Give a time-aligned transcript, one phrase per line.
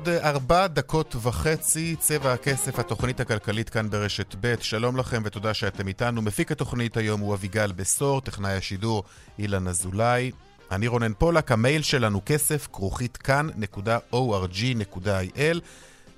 [0.00, 4.54] ארבע ועוד ארבע דקות וחצי, צבע הכסף, התוכנית הכלכלית כאן ברשת ב'.
[4.60, 6.22] שלום לכם ותודה שאתם איתנו.
[6.22, 9.04] מפיק התוכנית היום הוא אביגל בשור, טכנאי השידור
[9.38, 10.30] אילן אזולאי.
[10.70, 13.60] אני רונן פולק, המייל שלנו כסף, כרוכית כאן.org.il.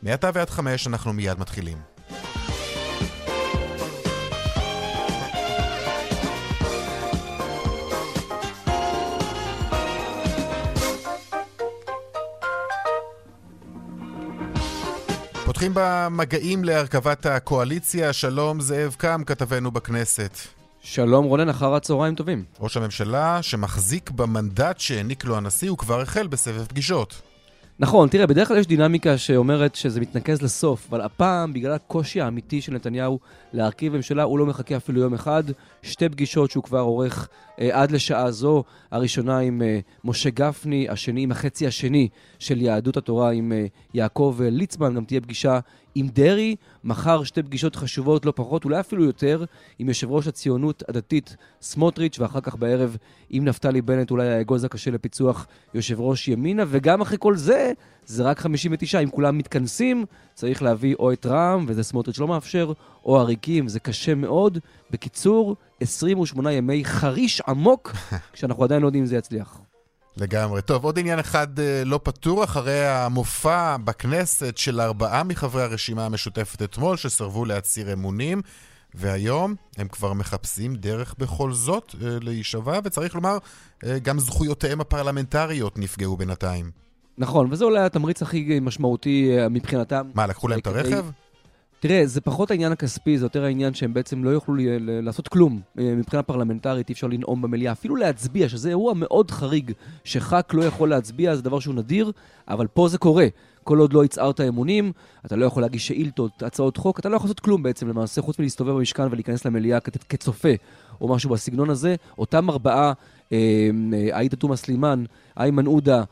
[0.02, 1.91] מעתה ועד חמש אנחנו מיד מתחילים.
[15.53, 18.12] פותחים במגעים להרכבת הקואליציה.
[18.12, 20.39] שלום זאב קם, כתבנו בכנסת.
[20.83, 22.44] שלום רונן, אחר הצהריים טובים.
[22.61, 27.31] ראש הממשלה, שמחזיק במנדט שהעניק לו הנשיא, הוא כבר החל בסבב פגישות.
[27.78, 32.61] נכון, תראה, בדרך כלל יש דינמיקה שאומרת שזה מתנקז לסוף, אבל הפעם, בגלל הקושי האמיתי
[32.61, 33.19] של נתניהו
[33.53, 35.42] להרכיב ממשלה, הוא לא מחכה אפילו יום אחד.
[35.83, 37.28] שתי פגישות שהוא כבר עורך
[37.61, 42.97] אה, עד לשעה זו, הראשונה עם אה, משה גפני, השני עם החצי השני של יהדות
[42.97, 45.61] התורה עם אה, יעקב אה, ליצמן, גם תהיה פגישה
[45.94, 46.56] עם דרעי.
[46.84, 49.44] מחר שתי פגישות חשובות לא פחות, אולי אפילו יותר,
[49.78, 52.96] עם יושב ראש הציונות הדתית סמוטריץ', ואחר כך בערב
[53.30, 57.72] עם נפתלי בנט, אולי האגוז הקשה לפיצוח יושב ראש ימינה, וגם אחרי כל זה,
[58.06, 59.00] זה רק 59.
[59.00, 60.04] אם כולם מתכנסים,
[60.34, 62.72] צריך להביא או את רע"מ, וזה סמוטריץ' לא מאפשר,
[63.04, 64.58] או עריקים, זה קשה מאוד.
[64.90, 67.92] בקיצור, 28 ימי חריש עמוק,
[68.32, 69.72] כשאנחנו עדיין לא יודעים אם זה יצליח.
[70.16, 70.62] לגמרי.
[70.62, 76.62] טוב, עוד עניין אחד אה, לא פתור, אחרי המופע בכנסת של ארבעה מחברי הרשימה המשותפת
[76.62, 78.42] אתמול, שסרבו להצהיר אמונים,
[78.94, 83.38] והיום הם כבר מחפשים דרך בכל זאת אה, להישבע, וצריך לומר,
[83.84, 86.70] אה, גם זכויותיהם הפרלמנטריות נפגעו בינתיים.
[87.19, 90.10] נכון, וזה אולי התמריץ הכי משמעותי מבחינתם.
[90.14, 91.06] מה, לקחו להם את הרכב?
[91.82, 95.60] תראה, זה פחות העניין הכספי, זה יותר העניין שהם בעצם לא יוכלו לעשות כלום.
[95.78, 99.72] אה, מבחינה פרלמנטרית אי אפשר לנאום במליאה, אפילו להצביע, שזה אירוע מאוד חריג,
[100.04, 102.12] שח"כ לא יכול להצביע, זה דבר שהוא נדיר,
[102.48, 103.26] אבל פה זה קורה.
[103.65, 104.93] כל עוד לא הצהרת אמונים,
[105.26, 108.38] אתה לא יכול להגיש שאילתות, הצעות חוק, אתה לא יכול לעשות כלום בעצם למעשה, חוץ
[108.38, 110.53] מלהסתובב במשכן ולהיכנס למליאה כצופה,
[111.00, 111.94] או משהו בסגנון הזה.
[112.19, 112.93] אותם ארבעה,
[113.32, 113.38] אה,
[113.93, 115.04] אה, עאידה תומא סלימאן,
[115.37, 116.04] איימן עודה, אה, אה,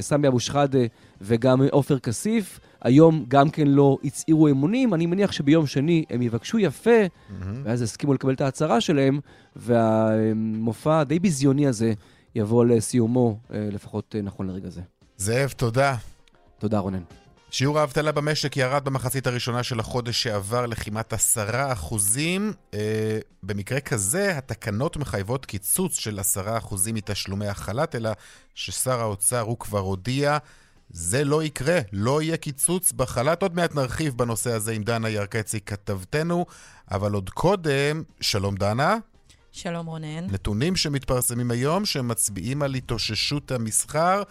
[0.00, 0.78] סמי אבו שחאדה
[1.20, 6.58] וגם עופר כסיף, היום גם כן לא הצהירו אמונים, אני מניח שביום שני הם יבקשו
[6.58, 6.90] יפה,
[7.28, 7.62] מהמם.
[7.64, 9.20] ואז יסכימו לקבל את ההצהרה שלהם,
[9.56, 11.92] והמופע הדי ביזיוני הזה
[12.34, 14.80] יבוא לסיומו, אה, לפחות אה, נכון לרגע זה.
[15.16, 15.96] זאב, תודה.
[16.58, 17.02] תודה, רונן.
[17.50, 22.52] שיעור האבטלה במשק ירד במחצית הראשונה של החודש שעבר לכמעט עשרה אחוזים.
[22.74, 28.10] אה, במקרה כזה, התקנות מחייבות קיצוץ של עשרה אחוזים מתשלומי החל"ת, אלא
[28.54, 30.38] ששר האוצר הוא כבר הודיע,
[30.90, 33.42] זה לא יקרה, לא יהיה קיצוץ בחל"ת.
[33.42, 36.46] עוד מעט נרחיב בנושא הזה עם דנה ירקצי כתבתנו,
[36.90, 38.96] אבל עוד קודם, שלום דנה.
[39.52, 40.26] שלום רונן.
[40.30, 44.22] נתונים שמתפרסמים היום שמצביעים על התאוששות המסחר.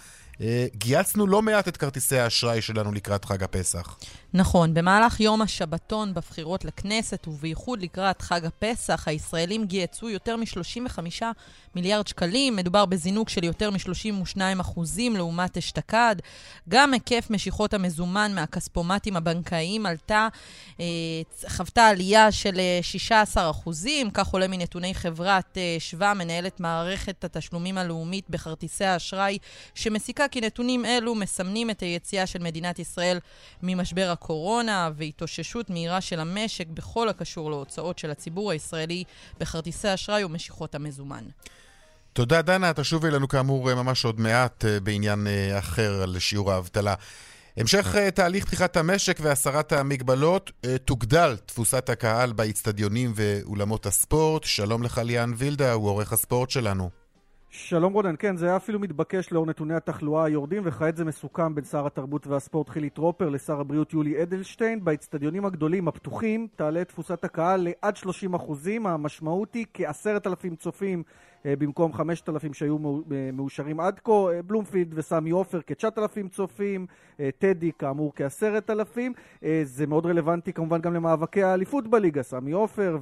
[0.41, 3.97] אה, גייסנו לא מעט את כרטיסי האשראי שלנו לקראת חג הפסח.
[4.33, 11.23] נכון, במהלך יום השבתון בבחירות לכנסת, ובייחוד לקראת חג הפסח, הישראלים גייסו יותר מ-35
[11.75, 12.55] מיליארד שקלים.
[12.55, 16.15] מדובר בזינוק של יותר מ-32 אחוזים לעומת אשתקד.
[16.69, 20.27] גם היקף משיכות המזומן מהכספומטים הבנקאיים עלתה,
[20.79, 20.85] אה,
[21.49, 27.77] חוותה עלייה של אה, 16 אחוזים, כך עולה מנתוני חברת אה, שווה, מנהלת מערכת התשלומים
[27.77, 29.37] הלאומית בכרטיסי האשראי,
[29.75, 33.19] שמסיקה כי נתונים אלו מסמנים את היציאה של מדינת ישראל
[33.63, 39.03] ממשבר הקורונה והתאוששות מהירה של המשק בכל הקשור להוצאות של הציבור הישראלי
[39.39, 41.23] בכרטיסי אשראי ומשיכות המזומן.
[42.13, 42.73] תודה, דנה.
[42.73, 46.95] תשובי אלינו כאמור ממש עוד מעט אה, בעניין אה, אחר על שיעור האבטלה.
[47.57, 54.43] המשך אה, תהליך פתיחת המשק והסרת המגבלות, אה, תוגדל תפוסת הקהל באיצטדיונים ואולמות הספורט.
[54.43, 56.89] שלום לך ליאן וילדה, הוא עורך הספורט שלנו.
[57.49, 61.63] שלום רונן, כן, זה היה אפילו מתבקש לאור נתוני התחלואה היורדים, וכעת זה מסוכם בין
[61.63, 64.83] שר התרבות והספורט חילי טרופר לשר הבריאות יולי אדלשטיין.
[64.83, 71.03] באצטדיונים הגדולים הפתוחים תעלה תפוסת הקהל לעד 30 אחוזים, המשמעות היא כעשרת אלפים צופים
[71.45, 72.77] במקום 5,000 שהיו
[73.33, 76.85] מאושרים עד כה, בלומפילד וסמי עופר כ-9,000 צופים,
[77.37, 78.99] טדי כאמור כ-10,000.
[79.63, 82.97] זה מאוד רלוונטי כמובן גם למאבקי האליפות בליגה, סמי עופר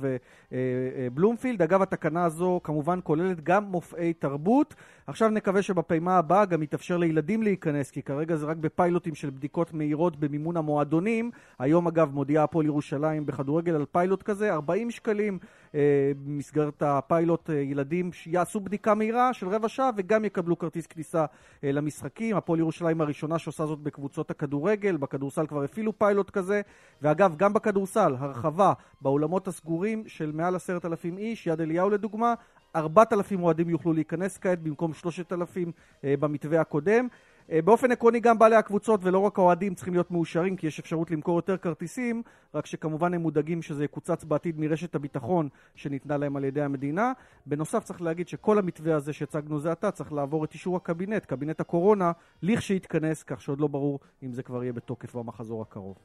[0.52, 1.62] ובלומפילד.
[1.62, 4.76] אגב, התקנה הזו כמובן כוללת גם מופעי תרבות.
[5.08, 9.74] עכשיו נקווה שבפעימה הבאה גם יתאפשר לילדים להיכנס, כי כרגע זה רק בפיילוטים של בדיקות
[9.74, 11.32] מהירות במימון המועדונים.
[11.60, 15.40] היום אגב מודיעה הפועל ירושלים בכדורגל על פיילוט כזה, 40 שקלים
[15.76, 21.25] אה, במסגרת הפיילוט אה, ילדים שיעשו בדיקה מהירה של רבע שעה וגם יקבלו כרטיס כניסה
[21.63, 22.38] אה, למשחקים.
[22.38, 26.62] הפועל ירושלים הראשונה שעושה זאת בקבוצות הכדורגל, בכדורסל כבר הפעילו פיילוט כזה,
[27.01, 32.33] ואגב גם בכדורסל, הרחבה באולמות הסגורים של מעל עשרת אלפים איש, יד אליהו לדוגמה,
[32.75, 35.72] 4,000 אוהדים יוכלו להיכנס כעת במקום 3,000
[36.04, 37.07] במתווה הקודם.
[37.52, 41.12] אה, באופן עקרוני גם בעלי הקבוצות ולא רק האוהדים צריכים להיות מאושרים כי יש אפשרות
[41.12, 46.44] למכור יותר כרטיסים, רק שכמובן הם מודאגים שזה יקוצץ בעתיד מרשת הביטחון שניתנה להם על
[46.44, 47.12] ידי המדינה.
[47.46, 51.60] בנוסף צריך להגיד שכל המתווה הזה שהצגנו זה עתה צריך לעבור את אישור הקבינט, קבינט
[51.60, 52.12] הקורונה,
[52.42, 55.96] לכשיתכנס, כך שעוד לא ברור אם זה כבר יהיה בתוקף במחזור הקרוב.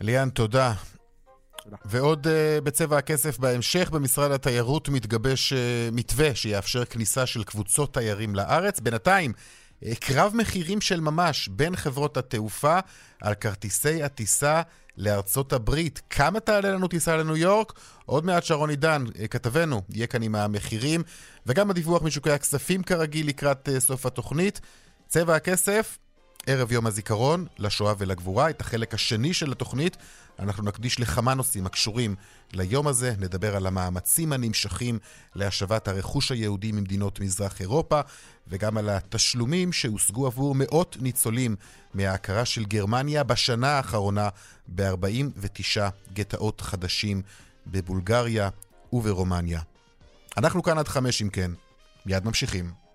[0.00, 0.72] ליאן, תודה.
[1.84, 2.30] ועוד uh,
[2.64, 5.56] בצבע הכסף בהמשך, במשרד התיירות מתגבש uh,
[5.92, 8.80] מתווה שיאפשר כניסה של קבוצות תיירים לארץ.
[8.80, 9.32] בינתיים,
[10.00, 12.78] קרב מחירים של ממש בין חברות התעופה
[13.22, 14.62] על כרטיסי הטיסה
[14.96, 16.02] לארצות הברית.
[16.10, 17.72] כמה תעלה לנו טיסה לניו יורק?
[18.06, 21.02] עוד מעט שרון עידן, אה, כתבנו, יהיה כאן עם המחירים,
[21.46, 24.60] וגם הדיווח משוקי הכספים כרגיל לקראת אה, סוף התוכנית.
[25.08, 25.98] צבע הכסף,
[26.46, 29.96] ערב יום הזיכרון לשואה ולגבורה, את החלק השני של התוכנית
[30.38, 32.14] אנחנו נקדיש לכמה נושאים הקשורים
[32.52, 34.98] ליום הזה, נדבר על המאמצים הנמשכים
[35.34, 38.00] להשבת הרכוש היהודי ממדינות מזרח אירופה,
[38.48, 41.56] וגם על התשלומים שהושגו עבור מאות ניצולים
[41.94, 44.28] מההכרה של גרמניה בשנה האחרונה
[44.68, 45.80] ב-49
[46.12, 47.22] גטאות חדשים
[47.66, 48.48] בבולגריה
[48.92, 49.60] וברומניה.
[50.36, 51.50] אנחנו כאן עד חמש אם כן,
[52.06, 52.85] מיד ממשיכים.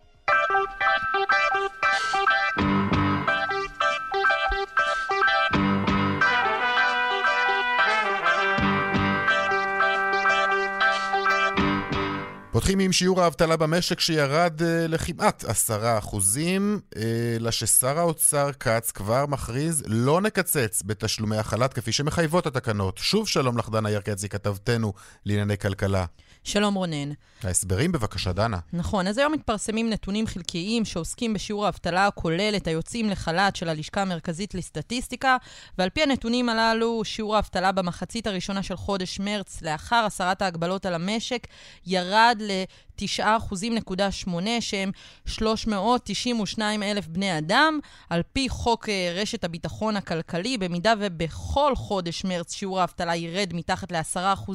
[12.51, 16.97] פותחים עם שיעור האבטלה במשק שירד uh, לכמעט עשרה אחוזים, uh,
[17.35, 22.97] אלא ששר האוצר כץ כבר מכריז לא נקצץ בתשלומי החל"ת כפי שמחייבות התקנות.
[22.97, 24.93] שוב שלום לך, דנה ירקצי, כתבתנו
[25.25, 26.05] לענייני כלכלה.
[26.43, 27.11] שלום רונן.
[27.43, 28.57] ההסברים בבקשה, דנה.
[28.73, 34.01] נכון, אז היום מתפרסמים נתונים חלקיים שעוסקים בשיעור האבטלה הכולל את היוצאים לחל"ת של הלשכה
[34.01, 35.37] המרכזית לסטטיסטיקה,
[35.77, 40.93] ועל פי הנתונים הללו, שיעור האבטלה במחצית הראשונה של חודש מרץ, לאחר הסרת ההגבלות על
[40.93, 41.47] המשק,
[41.85, 42.67] ירד 嘞。
[43.05, 44.91] 9.8, שהם
[45.25, 47.79] 392 אלף בני אדם.
[48.09, 53.91] על פי חוק אה, רשת הביטחון הכלכלי, במידה ובכל חודש מרץ שיעור האבטלה ירד מתחת
[53.91, 54.51] ל-10%,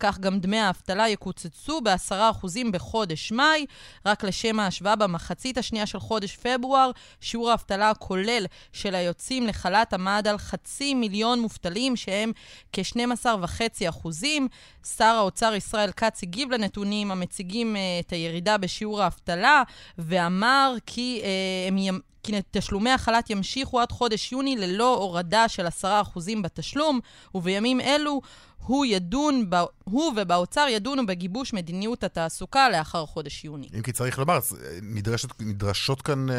[0.00, 3.66] כך גם דמי האבטלה יקוצצו ב-10% בחודש מאי.
[4.06, 6.90] רק לשם ההשוואה, במחצית השנייה של חודש פברואר,
[7.20, 12.32] שיעור האבטלה הכולל של היוצאים לחל"ת עמד על חצי מיליון מובטלים, שהם
[12.72, 14.08] כ-12.5%.
[14.96, 17.65] שר האוצר ישראל כץ הגיב לנתונים המציגים מציגים
[18.00, 19.62] את הירידה בשיעור האבטלה,
[19.98, 22.00] ואמר כי uh, הם...
[22.26, 25.88] כי תשלומי החל"ת ימשיכו עד חודש יוני ללא הורדה של 10%
[26.42, 27.00] בתשלום,
[27.34, 28.20] ובימים אלו
[28.66, 29.50] הוא ידון,
[29.84, 33.68] הוא ובאוצר ידונו בגיבוש מדיניות התעסוקה לאחר חודש יוני.
[33.76, 34.38] אם כי צריך לומר,
[34.82, 36.36] נדרשת, נדרשות כאן אה,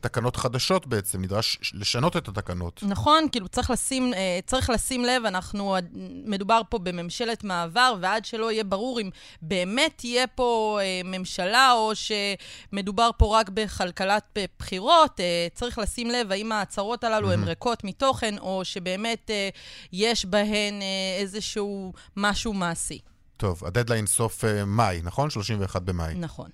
[0.00, 2.80] תקנות חדשות בעצם, נדרש לשנות את התקנות.
[2.82, 5.76] נכון, כאילו צריך לשים, אה, צריך לשים לב, אנחנו,
[6.24, 9.10] מדובר פה בממשלת מעבר, ועד שלא יהיה ברור אם
[9.42, 16.32] באמת תהיה פה אה, ממשלה, או שמדובר פה רק בכלכלת בחירות, אה, צריך לשים לב
[16.32, 19.48] האם ההצהרות הללו הן ריקות מתוכן, או שבאמת אה,
[19.92, 21.20] יש בהן אה.
[21.20, 22.98] איזשהו משהו מעשי.
[23.36, 25.30] טוב, הדדליין סוף מאי, נכון?
[25.30, 26.14] 31 במאי.
[26.14, 26.50] נכון.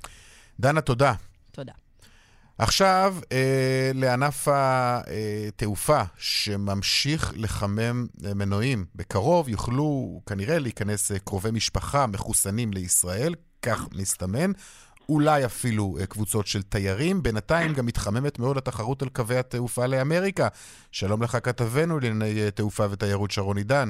[0.61, 1.15] דנה, תודה.
[1.53, 1.73] תודה.
[2.59, 8.85] עכשיו, אה, לענף התעופה, שממשיך לחמם מנועים.
[8.95, 14.53] בקרוב יוכלו כנראה להיכנס קרובי משפחה מחוסנים לישראל, כך מסתמן.
[15.11, 17.23] אולי אפילו אה, קבוצות של תיירים.
[17.23, 20.49] בינתיים גם מתחממת מאוד התחרות על קווי התעופה לאמריקה.
[20.93, 23.89] שלום לך, כתבנו לענייני תעופה ותיירות שרון עידן.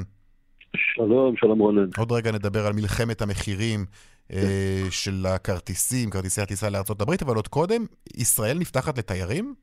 [0.77, 1.89] שלום, שלום רונן.
[1.99, 3.81] עוד רגע נדבר על מלחמת המחירים
[4.33, 7.83] אה, של הכרטיסים, כרטיסי הטיסה לארה"ב, אבל עוד קודם,
[8.17, 9.55] ישראל נפתחת לתיירים?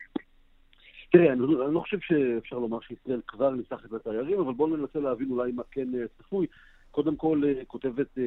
[1.11, 5.27] תראה, אני, אני לא חושב שאפשר לומר שישראל כבר נפתחת לתיירים, אבל בואו ננסה להבין
[5.31, 6.47] אולי מה כן אה, צפוי.
[6.97, 8.17] קודם כל, אה, כותבת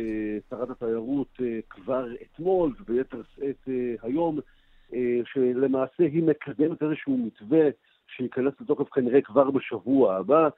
[0.50, 3.68] שרת התיירות כבר אתמול, וביתר שאת
[4.02, 4.38] היום,
[5.24, 7.68] שלמעשה היא מקדמת איזשהו מתווה
[8.16, 10.48] שייכנס לתוקף כנראה כבר בשבוע הבא.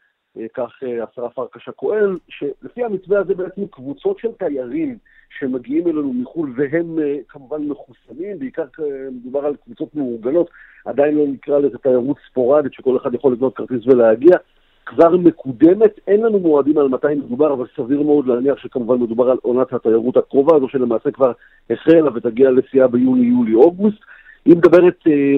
[0.55, 4.99] כך השרה פרקש הכהן, שלפי המתווה הזה בעצם קבוצות של תיירים
[5.39, 10.51] שמגיעים אלינו מחו"ל והם אה, כמובן מחוסנים, בעיקר אה, מדובר על קבוצות מאורגנות,
[10.85, 14.37] עדיין לא נקרא לזה תיירות ספורדית שכל אחד יכול לקנות כרטיס ולהגיע.
[14.87, 19.39] כבר מקודמת, אין לנו מועדים על מתי מדובר, אבל סביר מאוד להניח שכמובן מדובר על
[19.43, 21.33] עונת התיירות הקרובה, הזו שלמעשה כבר
[21.71, 23.99] החלה ותגיע לשיאה ביוני, יולי, אוגוסט.
[24.45, 25.35] היא מדברת אה,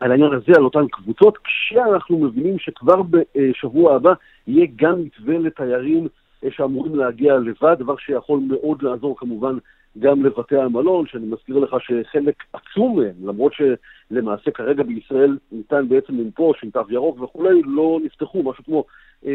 [0.00, 4.12] על העניין הזה, על אותן קבוצות, כשאנחנו מבינים שכבר בשבוע הבא
[4.46, 6.08] יהיה גם מתווה לתיירים
[6.44, 9.58] אה, שאמורים להגיע לבד, דבר שיכול מאוד לעזור כמובן
[9.98, 16.18] גם לבתי המלון, שאני מזכיר לך שחלק עצום מהם, למרות שלמעשה כרגע בישראל ניתן בעצם
[16.18, 18.84] לנפוש עם תו ירוק וכולי, לא נפתחו, משהו כמו
[19.26, 19.32] אה,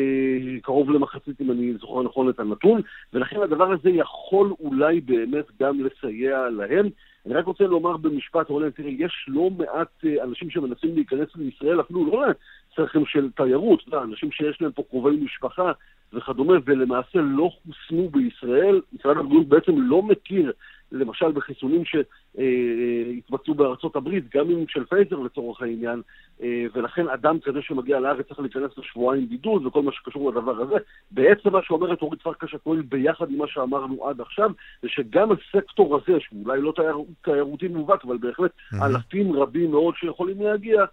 [0.61, 2.81] קרוב למחצית, אם אני זוכר נכון את הנתון,
[3.13, 6.89] ולכן הדבר הזה יכול אולי באמת גם לסייע להם.
[7.25, 11.81] אני רק רוצה לומר במשפט, רולן, תראה, יש לא מעט אה, אנשים שמנסים להיכנס לישראל,
[11.81, 12.25] אפילו לא
[12.71, 15.71] לצרכים של תיירות, אתה אנשים שיש להם פה קרובי משפחה
[16.13, 18.81] וכדומה, ולמעשה לא חוסנו בישראל.
[18.93, 20.51] משרד הבריאות בעצם לא מכיר,
[20.91, 26.01] למשל בחיסונים שהתבצעו בארצות הברית, גם אם של פייזר לצורך העניין,
[26.41, 30.75] אה, ולכן אדם כזה שמגיע לארץ צריך להיכנס לשבועיים בידוד וכל מה שקשור לדבר הזה.
[31.11, 35.95] בעצם מה שאומרת אורית פרקש הכהן ביחד עם מה שאמרנו עד עכשיו, זה שגם הסקטור
[35.95, 38.51] הזה, שאולי לא תייר, תיירותי מובהק, אבל בהחלט.
[38.81, 40.85] אלפים רבים מאוד שיכולים להגיע, אה,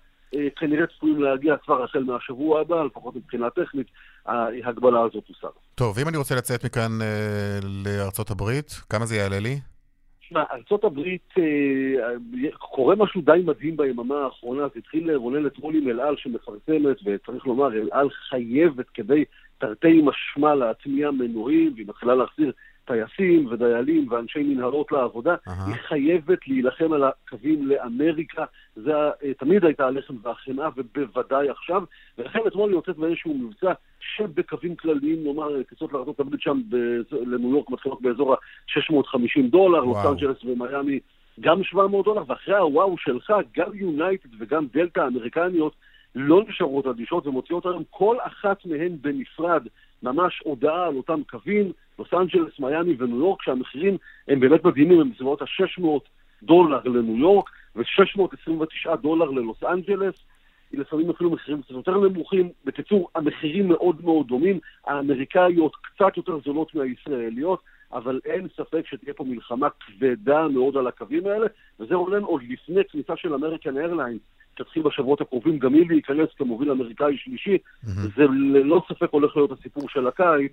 [0.57, 3.87] כנראה צפויים להגיע כבר החל מהשבוע הבא, לפחות מבחינה טכנית,
[4.27, 5.49] ההגבלה הזאת תוסר.
[5.75, 9.61] טוב, ואם אני רוצה לצאת מכאן אה, לארצות הברית, כמה זה יעלה לי?
[10.21, 15.89] תשמע, ארצות הברית, אה, קורה משהו די מדהים ביממה האחרונה, זה התחיל רונן אתמול עם
[15.89, 19.25] אל על שמפרסמת, וצריך לומר, אל על חייבת כדי
[19.59, 22.53] תרתי משמע להטמיע מנועים, והיא מתחילה להחזיר
[22.85, 25.67] טייסים ודיילים ואנשי מנהרות לעבודה, אהה.
[25.67, 28.45] היא חייבת להילחם על הקווים לאמריקה,
[28.77, 31.83] זה אה, תמיד הייתה הלחם והחמאה, ובוודאי עכשיו,
[32.19, 36.61] ולכן אתמול היא יוצאת באיזשהו מבצע שבקווים כלליים, נאמר, טיסות לארה"ב שם
[37.13, 40.07] לניו יורק מתחילות באזור ה-650 דולר, לוס.
[40.07, 41.01] אנג'לס ומיאמי
[41.41, 45.75] גם 700 דולר, ואחרי הוואו שלך, גם יונייטד וגם דלתא האמריקניות
[46.15, 49.67] לא נשארות אדישות ומוציאות היום כל אחת מהן בנפרד
[50.05, 53.97] ממש הודעה על אותם קווים, לוס אנג'לס, מיאמי וניו יורק, שהמחירים
[54.29, 55.85] הם באמת מדהימים, הם בסביבות ה-600
[56.43, 60.15] דולר לניו יורק ו-629 דולר ללוס אנג'לס.
[60.73, 62.51] לפעמים אפילו מחירים קצת יותר נמוכים.
[62.65, 64.59] בקיצור, המחירים מאוד מאוד דומים.
[64.87, 67.61] האמריקאיות קצת יותר זולות מהישראליות,
[67.93, 71.47] אבל אין ספק שתהיה פה מלחמה כבדה מאוד על הקווים האלה,
[71.81, 74.21] וזה עולה עוד לפני כניסה של אמריקן איירליינס,
[74.55, 77.59] שתתחיל בשבועות הקרובים גם היא להיכנס כמוביל אמריקאי שלישי,
[78.17, 78.23] זה
[78.55, 80.53] ללא ספק הולך להיות הסיפור של הקיץ.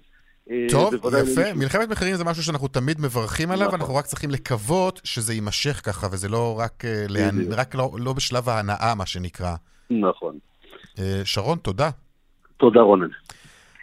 [0.51, 1.07] אה, טוב, יפה.
[1.19, 3.79] למישהו- מלחמת מחירים זה משהו שאנחנו תמיד מברכים עליו, נכון.
[3.79, 7.53] אנחנו רק צריכים לקוות שזה יימשך ככה, וזה לא רק, אה, להנ-.
[7.57, 9.55] רק לא, לא בשלב ההנאה, מה שנקרא.
[9.89, 10.37] נכון.
[10.99, 11.89] אה, שרון, תודה.
[12.57, 13.07] תודה רונן.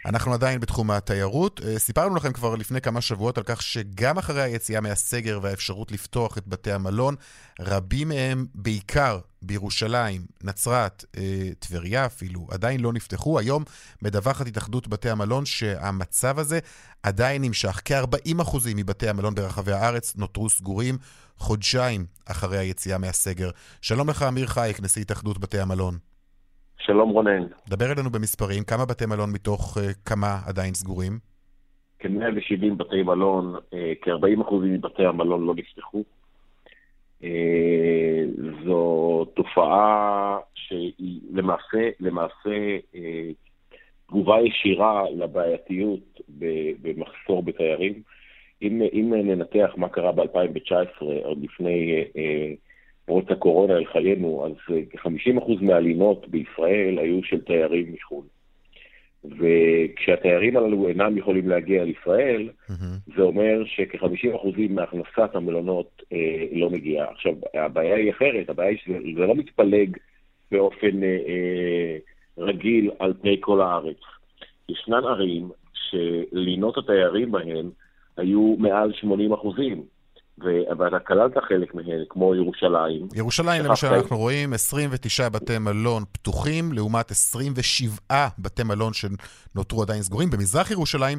[0.05, 1.61] אנחנו עדיין בתחום התיירות.
[1.65, 6.37] אה, סיפרנו לכם כבר לפני כמה שבועות על כך שגם אחרי היציאה מהסגר והאפשרות לפתוח
[6.37, 7.15] את בתי המלון,
[7.59, 13.39] רבים מהם, בעיקר בירושלים, נצרת, אה, טבריה אפילו, עדיין לא נפתחו.
[13.39, 13.63] היום
[14.01, 16.59] מדווחת התאחדות בתי המלון שהמצב הזה
[17.03, 17.81] עדיין נמשך.
[17.85, 20.97] כ-40% מבתי המלון ברחבי הארץ נותרו סגורים
[21.37, 23.49] חודשיים אחרי היציאה מהסגר.
[23.81, 25.97] שלום לך, אמיר חייק, נשיא התאחדות בתי המלון.
[26.79, 31.19] שלום רונן, דבר אלינו במספרים, כמה בתי מלון מתוך uh, כמה עדיין סגורים?
[31.99, 36.03] כ-170 בתי מלון, אה, כ-40% מבתי המלון לא נפתחו.
[37.23, 38.23] אה,
[38.65, 43.29] זו תופעה שהיא למעשה, למעשה אה,
[44.07, 46.21] תגובה ישירה לבעייתיות
[46.81, 48.01] במחסור בתיירים.
[48.61, 52.53] אם, אם ננתח מה קרה ב-2019, עוד לפני אה, אה,
[53.09, 58.25] פרוץ הקורונה אל חיינו, אז אה, כ-50% מהלינות בישראל היו של תיירים מחו"ל.
[59.23, 62.97] וכשהתיירים הללו אינם יכולים להגיע לישראל, מהמם.
[63.15, 67.11] זה אומר שכ-50% מהכנסת המלונות אה, לא מגיעה.
[67.11, 69.97] עכשיו, הבעיה היא אחרת, הבעיה היא שזה זה לא מתפלג
[70.51, 71.97] באופן אה, אה,
[72.37, 74.01] רגיל על פני כל הארץ.
[74.69, 77.69] ישנן ערים שלינות התיירים בהן
[78.17, 79.83] היו מעל 80 אחוזים,
[80.79, 84.01] ואתה כללת חלק מהן, כמו ירושלים, ירושלים, למשל, חיים.
[84.01, 90.29] אנחנו רואים 29 בתי מלון פתוחים, לעומת 27 בתי מלון שנותרו עדיין סגורים.
[90.29, 91.17] במזרח ירושלים,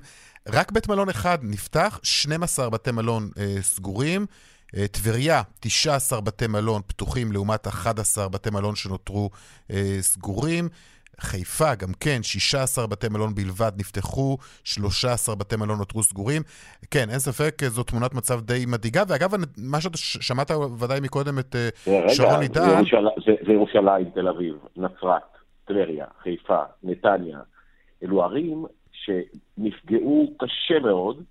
[0.49, 4.27] רק בית מלון אחד נפתח, 12 בתי מלון אה, סגורים.
[4.77, 9.31] אה, טבריה, 19 בתי מלון פתוחים, לעומת 11 בתי מלון שנותרו
[9.71, 10.69] אה, סגורים.
[11.21, 16.43] חיפה, גם כן, 16 בתי מלון בלבד נפתחו, 13 בתי מלון נותרו סגורים.
[16.91, 19.03] כן, אין ספק, זו תמונת מצב די מדאיגה.
[19.09, 22.69] ואגב, מה שאתה שמעת ודאי מקודם את אה, רגע, שרון עידן.
[22.79, 25.23] ירושלים, זה, זה ירושלים, תל אביב, נצרת,
[25.65, 27.39] טבריה, חיפה, נתניה.
[28.03, 31.23] אלו ערים שנפגעו קשה מאוד,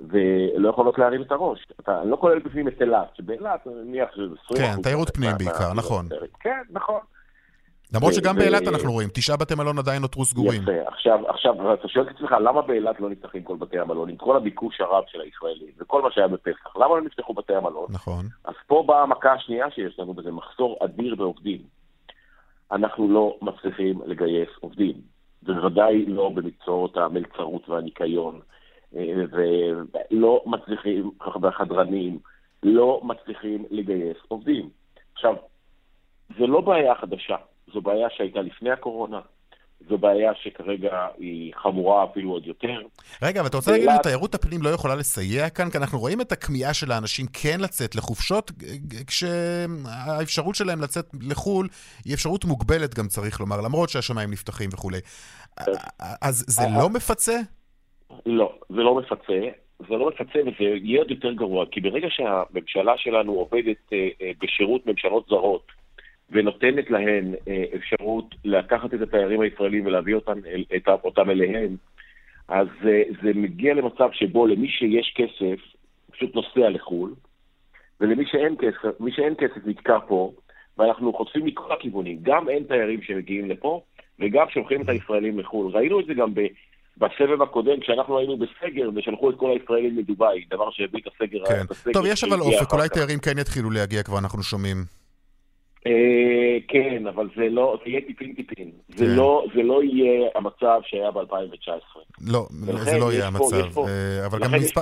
[0.00, 1.66] ולא יכולות להרים את הראש.
[1.80, 5.72] אתה, לא כולל בפנים את אילת, שבאילת, אני מניח שזה 20 כן, תיירות פנים בעיקר,
[5.74, 6.08] נכון.
[6.40, 7.00] כן, נכון.
[7.94, 10.62] למרות שגם באילת אנחנו רואים, תשעה בתי מלון עדיין נותרו סגורים.
[10.62, 10.72] יפה.
[10.86, 14.36] עכשיו, עכשיו, אתה שואל את עצמך, למה באילת לא נפתחים כל בתי המלון, עם כל
[14.36, 17.86] הביקוש הרב של הישראלים, וכל מה שהיה בפסח, למה לא נפתחו בתי המלון?
[17.90, 18.26] נכון.
[18.44, 21.58] אז פה באה המכה השנייה שיש לנו, וזה מחסור אדיר בעובדים.
[22.72, 24.94] אנחנו לא מצליחים לגייס עובדים.
[25.42, 28.40] בוודאי לא במקצועות המלצרות והניקיון,
[28.96, 32.18] אה, ולא מצליחים, בחדרנים,
[32.62, 34.68] לא מצליחים לגייס עובדים.
[35.14, 35.34] עכשיו,
[36.38, 37.36] זו לא בעיה חדשה,
[37.72, 39.20] זו בעיה שהייתה לפני הקורונה,
[39.88, 42.80] זו בעיה שכרגע היא חמורה אפילו עוד יותר.
[43.22, 45.70] רגע, אבל אתה רוצה להגיד לי, תיירות הפנים לא יכולה לסייע כאן?
[45.70, 48.50] כי אנחנו רואים את הכמיהה של האנשים כן לצאת לחופשות,
[49.06, 51.68] כשהאפשרות שלהם לצאת לחו"ל
[52.04, 54.98] היא אפשרות מוגבלת גם צריך לומר, למרות שהשמיים נפתחים וכולי.
[56.22, 57.38] אז זה לא מפצה?
[58.26, 59.40] לא, זה לא מפצה.
[59.88, 64.30] זה לא מפצה וזה יהיה עוד יותר גרוע, כי ברגע שהממשלה שלנו עובדת אה, אה,
[64.42, 65.66] בשירות ממשלות זרות
[66.32, 70.38] ונותנת להן אה, אפשרות לקחת את התיירים הישראלים ולהביא אותם,
[70.76, 71.76] את, אותם אליהם,
[72.48, 75.60] אז אה, זה מגיע למצב שבו למי שיש כסף,
[76.10, 77.14] פשוט נוסע לחו"ל,
[78.00, 80.32] ולמי שאין כסף, מי שאין כסף נתקע פה,
[80.78, 82.18] ואנחנו חוטפים מכל הכיוונים.
[82.22, 83.82] גם אין תיירים שמגיעים לפה,
[84.20, 85.72] וגם שולחים את הישראלים לחו"ל.
[85.72, 86.40] ראינו את זה גם ב...
[86.96, 91.46] בסבב הקודם, כשאנחנו היינו בסגר ושלחו את כל הישראלים מדובאי, דבר שהביא את הסגר.
[91.46, 91.62] כן.
[91.70, 92.88] הסגר טוב, יש אבל אופק, אולי.
[92.88, 95.01] תיירים כן יתחילו להגיע כבר, אנחנו שומעים.
[95.86, 95.92] אה,
[96.68, 98.70] כן, אבל זה לא, זה יהיה טיפין טיפין.
[98.96, 99.10] זה כן.
[99.16, 101.98] לא, זה לא יהיה המצב שהיה ב-2019.
[102.28, 102.46] לא,
[102.84, 103.70] זה לא יהיה המצב.
[103.72, 104.38] פה- אה, אבל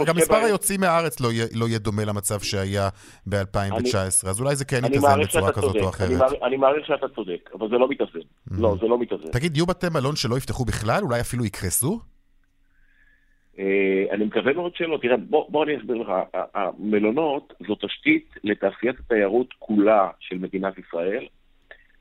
[0.07, 2.89] גם מספר- היוצאים מהארץ לא יהיה- לא יהיה דומה למצב שהיה
[3.27, 3.95] ב-2019,
[4.29, 6.21] אז אולי זה כן יתאזן בצורה כזאת או אחרת.
[6.43, 8.19] אני מעריך שאתה צודק, אבל זה לא מתאזן.
[8.51, 9.31] לא, זה לא מתאזן.
[9.33, 11.03] תגיד, יהיו בתי מלון שלא יפתחו בכלל?
[11.03, 12.01] אולי אפילו יקרסו?
[13.59, 14.99] אה, אני מקווה מאוד שלא.
[15.03, 16.13] תראה, בוא, בוא אני אסביר לך.
[16.55, 21.27] המלונות זו תשתית לתעשיית התיירות כולה של מדינת ישראל.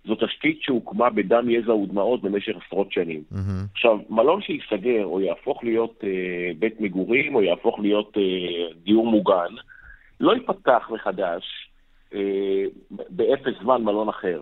[0.06, 3.24] זו תשתית שהוקמה בדם, יזע ודמעות במשך עשרות שנים.
[3.32, 3.66] מהמם.
[3.72, 9.54] עכשיו, מלון שייסגר או יהפוך להיות אה, בית מגורים או יהפוך להיות אה, דיור מוגן,
[10.20, 11.70] לא ייפתח מחדש
[12.14, 12.64] אה,
[13.10, 14.42] באפס זמן מלון אחר.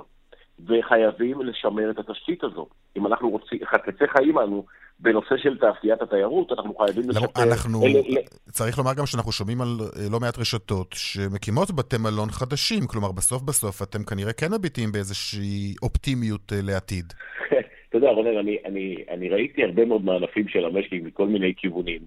[0.66, 2.68] וחייבים לשמר את התשתית הזו.
[2.98, 4.66] אם אנחנו רוצים, חפצי חיים אנו
[5.00, 7.44] בנושא של תעשיית התיירות, אנחנו חייבים לשפר...
[7.44, 11.98] אנחנו, אלה- אלה- צריך לומר גם שאנחנו שומעים על אה, לא מעט רשתות שמקימות בתי
[11.98, 17.14] מלון חדשים, כלומר בסוף בסוף אתם כנראה כן מביטים באיזושהי אופטימיות אה, לעתיד.
[17.90, 22.02] אתה יודע, רונן, אני, אני, אני ראיתי הרבה מאוד מענפים של המשק מכל מיני כיוונים,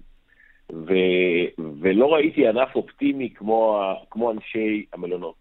[0.73, 0.93] ו,
[1.81, 5.35] ולא ראיתי ענף אופטימי כמו, כמו אנשי המלונות.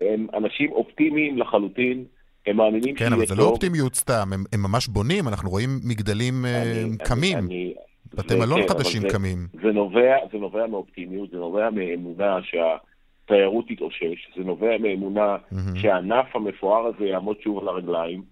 [0.00, 2.04] הם אנשים אופטימיים לחלוטין,
[2.46, 3.44] הם מאמינים כן, אבל שיהיה זה טוב.
[3.44, 7.74] לא אופטימיות סתם, הם, הם ממש בונים, אנחנו רואים מגדלים אה, אני- קמים, אני-
[8.14, 9.38] בתי זה- מלון כן, אבל חדשים זה- קמים.
[9.62, 15.76] זה נובע, זה נובע מאופטימיות, זה נובע מאמונה שהתיירות תתאושש, זה נובע מאמונה מהמם.
[15.76, 18.22] שהענף המפואר הזה יעמוד שוב על הרגליים.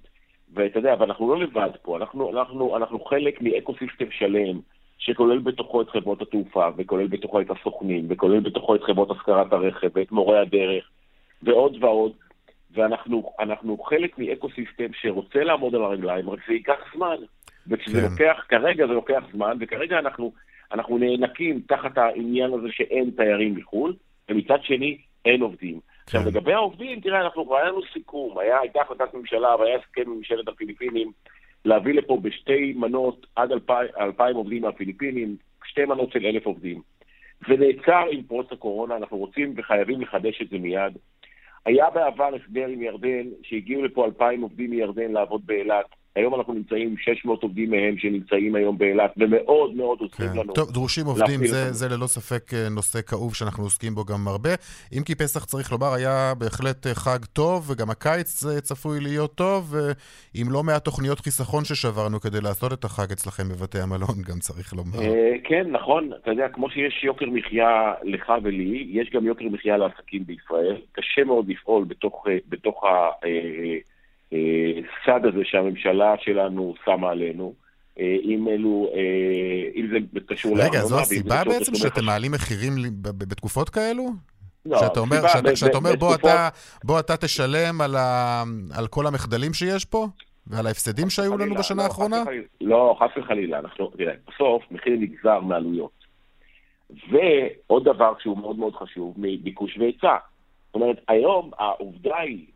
[0.54, 4.60] ואתה יודע, ואנחנו לא לבד פה, אנחנו, אנחנו, אנחנו חלק מאקו-סיסטם שלם,
[4.98, 9.88] שכולל בתוכו את חברות התעופה, וכולל בתוכו את הסוכנים, וכולל בתוכו את חברות השכרת הרכב,
[9.94, 10.84] ואת מורי הדרך,
[11.42, 12.12] ועוד ועוד.
[12.76, 17.16] ואנחנו אנחנו חלק מאקו-סיסטם שרוצה לעמוד על הרגליים, רק זה ייקח זמן.
[17.68, 18.08] וכשזה כן.
[18.10, 20.32] לוקח, כרגע זה לוקח זמן, וכרגע אנחנו,
[20.72, 23.94] אנחנו נאנקים תחת העניין הזה שאין תיירים מחו"ל,
[24.28, 25.80] ומצד שני, אין עובדים.
[26.04, 26.28] עכשיו, כן.
[26.28, 31.12] לגבי העובדים, תראה, אנחנו, היה לנו סיכום, היה, הייתה החלטת ממשלה והיה הסכם ממשלת הפיליפינים
[31.64, 36.80] להביא לפה בשתי מנות עד אלפיים, אלפיים עובדים מהפיליפינים, שתי מנות של אלף עובדים.
[37.48, 40.98] זה נעצר עם פרוץ הקורונה, אנחנו רוצים וחייבים לחדש את זה מיד.
[41.66, 45.86] היה בעבר הסדר עם ירדן, שהגיעו לפה אלפיים עובדים מירדן לעבוד באילת.
[46.16, 50.38] היום אנחנו נמצאים עם 600 עובדים מהם שנמצאים היום באילת, ומאוד מאוד עוזרים כן.
[50.38, 50.52] לנו.
[50.52, 51.72] טוב, דרושים עובדים, זה.
[51.72, 54.50] זה ללא ספק אה, נושא כאוב שאנחנו עוסקים בו גם הרבה.
[54.92, 59.34] אם כי פסח, צריך לומר, היה בהחלט אה, חג טוב, וגם הקיץ אה, צפוי להיות
[59.34, 59.74] טוב,
[60.34, 64.74] עם לא מעט תוכניות חיסכון ששברנו כדי לעשות את החג אצלכם בבתי המלון, גם צריך
[64.74, 64.98] לומר.
[65.44, 66.10] כן, נכון.
[66.22, 70.76] אתה יודע, כמו שיש יוקר מחיה לך ולי, יש גם יוקר מחיה לעסקים בישראל.
[70.92, 72.84] קשה מאוד לפעול בתוך, בתוך
[74.32, 77.54] הסד הזה שהממשלה שלנו שמה עלינו.
[78.00, 79.00] אה, אם אלו, אה,
[79.80, 82.04] אם זה קשור רגע, לארנונה, זו ואם הסיבה בעצם שאתם.
[82.04, 84.10] מעלים מחירים ב- ב- בתקופות כאלו?
[84.66, 86.48] לא, שאתה אומר, הסיבה שאתה, ב- שאתה ב- אומר בוא, בתקופות- אתה,
[86.84, 88.42] בוא אתה תשלם על, ה,
[88.78, 90.06] על כל המחדלים שיש פה?
[90.46, 92.22] ועל ההפסדים שהיו לנו חלילה, בשנה לא, האחרונה?
[92.60, 93.58] לא, חס וחלילה.
[93.58, 95.90] אנחנו, תראה, בסוף מחיר נגזר מעלויות.
[97.10, 100.16] ועוד דבר שהוא מאוד מאוד חשוב, מביקוש והיצע.
[100.66, 102.46] זאת אומרת, היום העובדה היא,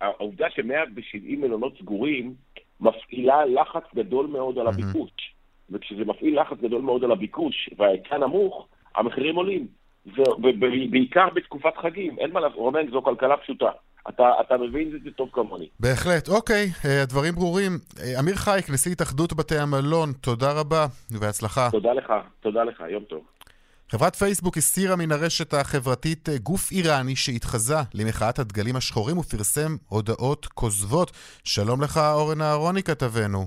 [0.00, 2.34] העובדה ש-170 מלונות סגורים
[2.80, 4.66] מפעילה לחץ גדול מאוד על.
[4.66, 5.10] הביקוש.
[5.70, 9.66] וכשזה מפעיל לחץ גדול מאוד על הביקוש וההיצע נמוך, המחירים עולים.
[10.16, 13.70] ובעיקר בתקופת חגים, אין מה לעשות, רונן, זו כלכלה פשוטה.
[14.08, 15.68] אתה, אתה מבין את זה טוב כמוני.
[15.80, 17.72] בהחלט, אוקיי, אה, הדברים ברורים.
[18.00, 21.68] אה, אמיר חייק, נשיא התאחדות בתי המלון, תודה רבה ובהצלחה.
[21.70, 23.20] תודה לך, תודה לך, יום טוב.
[23.92, 30.46] חברת פייסבוק הסירה מן הרשת החברתית אה, גוף איראני שהתחזה למחאת הדגלים השחורים ופרסם הודעות
[30.46, 31.10] כוזבות.
[31.44, 33.46] שלום לך, אורן אהרוני כתבנו.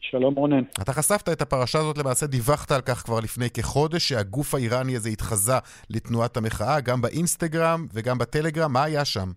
[0.00, 0.62] שלום רונן.
[0.82, 5.08] אתה חשפת את הפרשה הזאת, למעשה דיווחת על כך כבר לפני כחודש, שהגוף האיראני הזה
[5.08, 5.58] התחזה
[5.90, 9.28] לתנועת המחאה, גם באינסטגרם וגם בטלגרם, מה היה שם?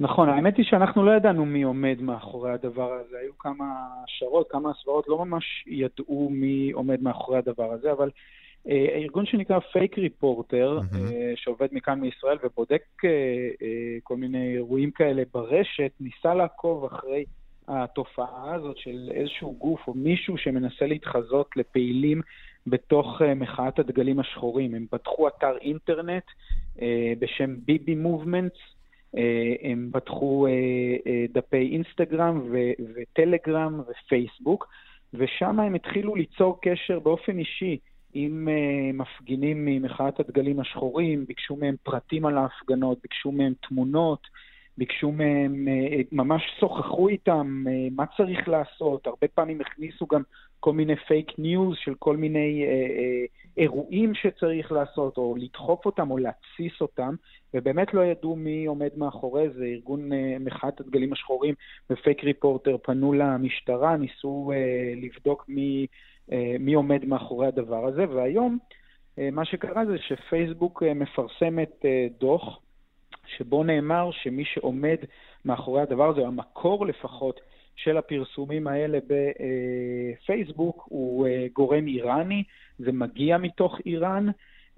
[0.00, 3.16] נכון, האמת היא שאנחנו לא ידענו מי עומד מאחורי הדבר הזה.
[3.22, 3.64] היו כמה
[4.04, 8.10] השערות, כמה הסברות, לא ממש ידעו מי עומד מאחורי הדבר הזה, אבל
[8.68, 10.96] ארגון שנקרא פייק ריפורטר, mm-hmm.
[10.96, 13.10] אה, שעובד מכאן מישראל ובודק אה,
[13.62, 17.24] אה, כל מיני אירועים כאלה ברשת, ניסה לעקוב אחרי
[17.68, 22.20] התופעה הזאת של איזשהו גוף או מישהו שמנסה להתחזות לפעילים
[22.66, 24.74] בתוך מחאת הדגלים השחורים.
[24.74, 26.24] הם פתחו אתר אינטרנט
[27.18, 28.58] בשם ביבי מובמנטס,
[29.62, 30.46] הם פתחו
[31.32, 32.40] דפי אינסטגרם
[32.94, 34.68] וטלגרם ופייסבוק,
[35.14, 37.78] ושם הם התחילו ליצור קשר באופן אישי
[38.14, 44.28] עם uh, מפגינים ממחאת הדגלים השחורים, ביקשו מהם פרטים על ההפגנות, ביקשו מהם תמונות,
[44.78, 50.22] ביקשו מהם, אה, ממש שוחחו איתם אה, מה צריך לעשות, הרבה פעמים הכניסו גם
[50.60, 53.24] כל מיני פייק ניוז של כל מיני אה,
[53.56, 57.14] אירועים שצריך לעשות, או לדחוף אותם או להתסיס אותם,
[57.54, 59.64] ובאמת לא ידעו מי עומד מאחורי זה.
[59.64, 61.54] ארגון מחאת הדגלים השחורים
[61.90, 64.52] ופייק ריפורטר פנו למשטרה, ניסו
[64.96, 65.86] לבדוק מי,
[66.60, 68.58] מי עומד מאחורי הדבר הזה, והיום
[69.18, 71.84] מה שקרה זה שפייסבוק מפרסמת
[72.20, 72.60] דוח
[73.26, 74.96] שבו נאמר שמי שעומד
[75.44, 77.40] מאחורי הדבר הזה, המקור לפחות
[77.76, 82.42] של הפרסומים האלה בפייסבוק, הוא אה, גורם איראני,
[82.78, 84.26] זה מגיע מתוך איראן,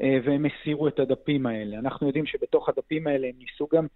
[0.00, 1.78] אה, והם הסירו את הדפים האלה.
[1.78, 3.86] אנחנו יודעים שבתוך הדפים האלה הם ניסו גם...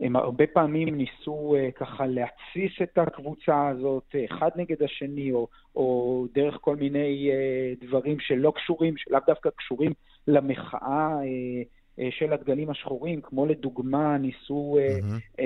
[0.00, 5.48] אה, הם הרבה פעמים ניסו uh, ככה להתסיס את הקבוצה הזאת אחד נגד השני, או,
[5.76, 9.92] או דרך כל מיני uh, דברים שלא קשורים, שלאו דווקא קשורים
[10.28, 15.42] למחאה uh, אה, של הדגלים השחורים, כמו לדוגמה ניסו mm-hmm.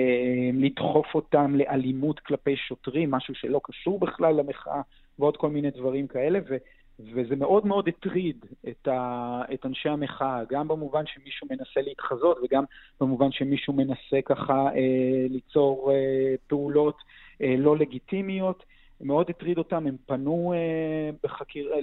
[0.53, 4.81] לדחוף אותם לאלימות כלפי שוטרים, משהו שלא קשור בכלל למחאה,
[5.19, 6.57] ועוד כל מיני דברים כאלה, ו,
[6.99, 12.63] וזה מאוד מאוד הטריד את, ה, את אנשי המחאה, גם במובן שמישהו מנסה להתחזות וגם
[13.01, 16.97] במובן שמישהו מנסה ככה אה, ליצור אה, פעולות
[17.41, 18.63] אה, לא לגיטימיות.
[19.01, 21.73] מאוד הטריד אותם, הם פנו אה, בחקיר...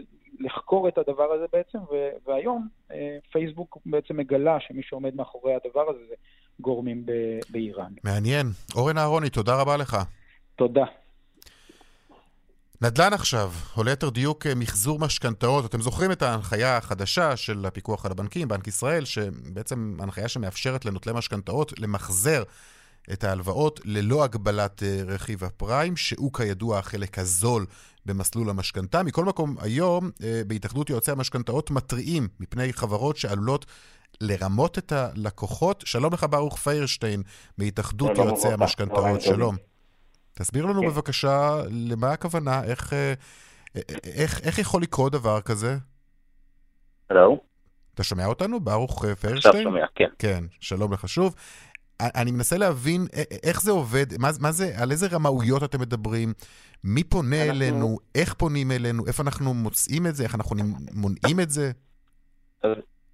[0.41, 5.91] לחקור את הדבר הזה בעצם, ו- והיום אה, פייסבוק בעצם מגלה שמי שעומד מאחורי הדבר
[5.91, 6.15] הזה זה
[6.61, 7.93] גורמים ב- באיראן.
[8.05, 8.47] מעניין.
[8.75, 9.97] אורן אהרוני, תודה רבה לך.
[10.57, 10.85] תודה.
[12.81, 15.65] נדל"ן עכשיו, או ליתר דיוק אה, מחזור משכנתאות.
[15.65, 21.13] אתם זוכרים את ההנחיה החדשה של הפיקוח על הבנקים, בנק ישראל, שבעצם הנחיה שמאפשרת לנוטלי
[21.13, 22.43] משכנתאות למחזר
[23.13, 27.67] את ההלוואות ללא הגבלת אה, רכיב הפריים, שהוא כידוע החלק הזול
[28.07, 29.03] במסלול המשכנתה.
[29.03, 33.67] מכל מקום, היום אה, בהתאחדות יועצי המשכנתאות מתריעים מפני חברות שעלולות
[34.21, 35.83] לרמות את הלקוחות.
[35.87, 37.23] שלום לך, ברוך פיירשטיין,
[37.59, 39.21] מהתאחדות יועצי המשכנתאות.
[39.23, 39.57] שלום.
[40.39, 40.87] תסביר לנו כן.
[40.87, 43.15] בבקשה למה הכוונה, איך, אה,
[44.17, 45.77] איך, איך יכול לקרות דבר כזה?
[47.11, 47.41] הלו?
[47.95, 49.55] אתה שומע אותנו, ברוך פיירשטיין?
[49.55, 50.09] עכשיו שומע, כן.
[50.19, 51.35] כן, שלום לך שוב.
[52.01, 53.01] אני מנסה להבין
[53.43, 56.33] איך זה עובד, מה, מה זה, על איזה רמאויות אתם מדברים,
[56.85, 57.57] מי פונה אנחנו...
[57.57, 60.57] אלינו, איך פונים אלינו, איפה אנחנו מוצאים את זה, איך אנחנו
[60.95, 61.71] מונעים את זה?
[62.63, 62.71] אז,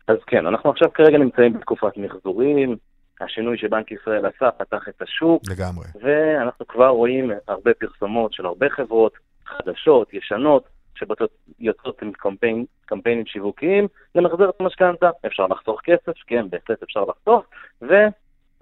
[0.09, 2.77] אז כן, אנחנו עכשיו כרגע נמצאים בתקופת מחזורים,
[3.21, 5.43] השינוי שבנק ישראל עשה פתח את השוק.
[5.51, 5.85] לגמרי.
[6.01, 9.13] ואנחנו כבר רואים הרבה פרסומות של הרבה חברות
[9.47, 15.11] חדשות, ישנות, שיוצאות עם קמפיין, קמפיינים שיווקיים למחזר את המשכנתה.
[15.27, 17.45] אפשר לחסוך כסף, כן, בהחלט אפשר לחסוך,
[17.83, 17.95] ו...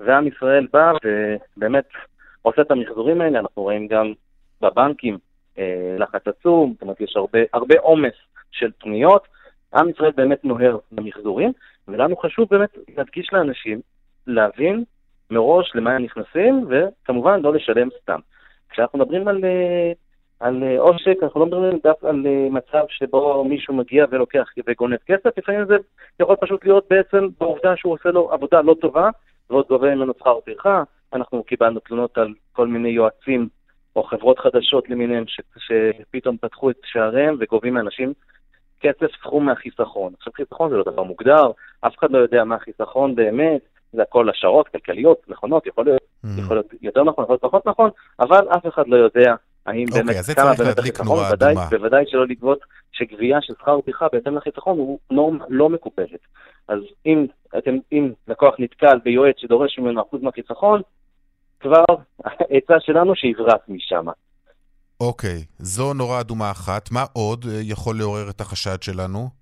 [0.06, 1.88] ועם ישראל בא ובאמת
[2.42, 4.12] עושה את המחזורים האלה, אנחנו רואים גם
[4.60, 5.18] בבנקים
[5.58, 8.14] אה, לחץ עצום, זאת אומרת יש הרבה, הרבה עומס
[8.50, 9.28] של פניות,
[9.74, 11.52] עם ישראל באמת נוהר במחזורים,
[11.88, 13.80] ולנו חשוב באמת להדגיש לאנשים,
[14.26, 14.85] להבין
[15.30, 18.18] מראש למה הם נכנסים, וכמובן לא לשלם סתם.
[18.70, 19.92] כשאנחנו מדברים על, אה,
[20.40, 24.96] על אה, עושק, אנחנו לא מדברים דווקא על אה, מצב שבו מישהו מגיע ולוקח וגונב
[25.06, 25.76] כסף, לפעמים זה
[26.20, 29.11] יכול פשוט להיות בעצם בעובדה שהוא עושה לו עבודה לא טובה,
[29.50, 30.83] ועוד גובה ממנו שכר טרחה.
[31.12, 33.48] אנחנו קיבלנו תלונות על כל מיני יועצים
[33.96, 38.12] או חברות חדשות למיניהם ש, שפתאום פתחו את שעריהם וגובים מאנשים
[38.80, 40.12] כסף סכום מהחיסכון.
[40.18, 43.61] עכשיו חיסכון זה לא דבר מוגדר, אף אחד לא יודע מה חיסכון באמת,
[43.92, 46.29] זה הכל השערות כלכליות, נכונות, יכול להיות, mm.
[46.40, 49.35] יכול להיות יותר נכון, יכול להיות פחות נכון, אבל אף אחד לא יודע
[49.66, 51.55] האם אוקיי, באמת, כמה באמת החיסכון, בוודאי-.
[51.70, 52.59] בוודאי שלא לגבות
[52.92, 56.20] שגבייה של שכר טרחה בהתאם לחיסכון הוא נורמה לא מקובלת.
[56.68, 57.26] אז אם
[57.59, 60.83] אתם, אם לקוח נתקל ביועץ שדורש ממנו אחוז מהחיסכון,
[61.61, 61.85] כבר
[62.24, 64.07] העצה שלנו שיברח משם.
[65.00, 66.90] אוקיי, זו נורה אדומה אחת.
[66.90, 69.39] מה עוד אה, יכול לעורר את החשד שלנו?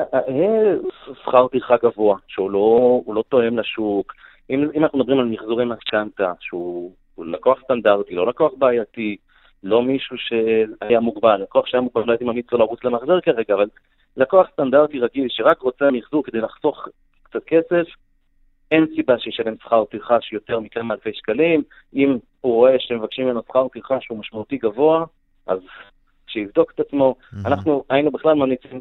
[0.00, 0.74] אה,
[1.22, 4.14] שכר טרחה גבוה, שהוא לא, לא תואם לשוק.
[4.50, 9.16] אם, אם אנחנו מדברים על מחזורי משכנתה, שהוא הוא לקוח סטנדרטי, לא לקוח בעייתי,
[9.62, 13.66] לא מישהו שהיה מוגבל, לקוח שהיה מוגבל, לא הייתי ממליץ לו לרוץ למחזר כרגע, אבל
[14.16, 16.88] לקוח סטנדרטי רגיל שרק רוצה מחזור כדי לחסוך
[17.22, 17.84] קצת כסף,
[18.70, 21.62] אין סיבה שישלם שכר טרחה שיותר מכמה אלפי שקלים.
[21.94, 25.04] אם הוא רואה שמבקשים ממנו שכר טרחה שהוא משמעותי גבוה,
[25.46, 25.58] אז
[26.26, 27.14] שיבדוק את עצמו.
[27.32, 27.46] מהמם.
[27.46, 28.80] אנחנו היינו בכלל ממליצים,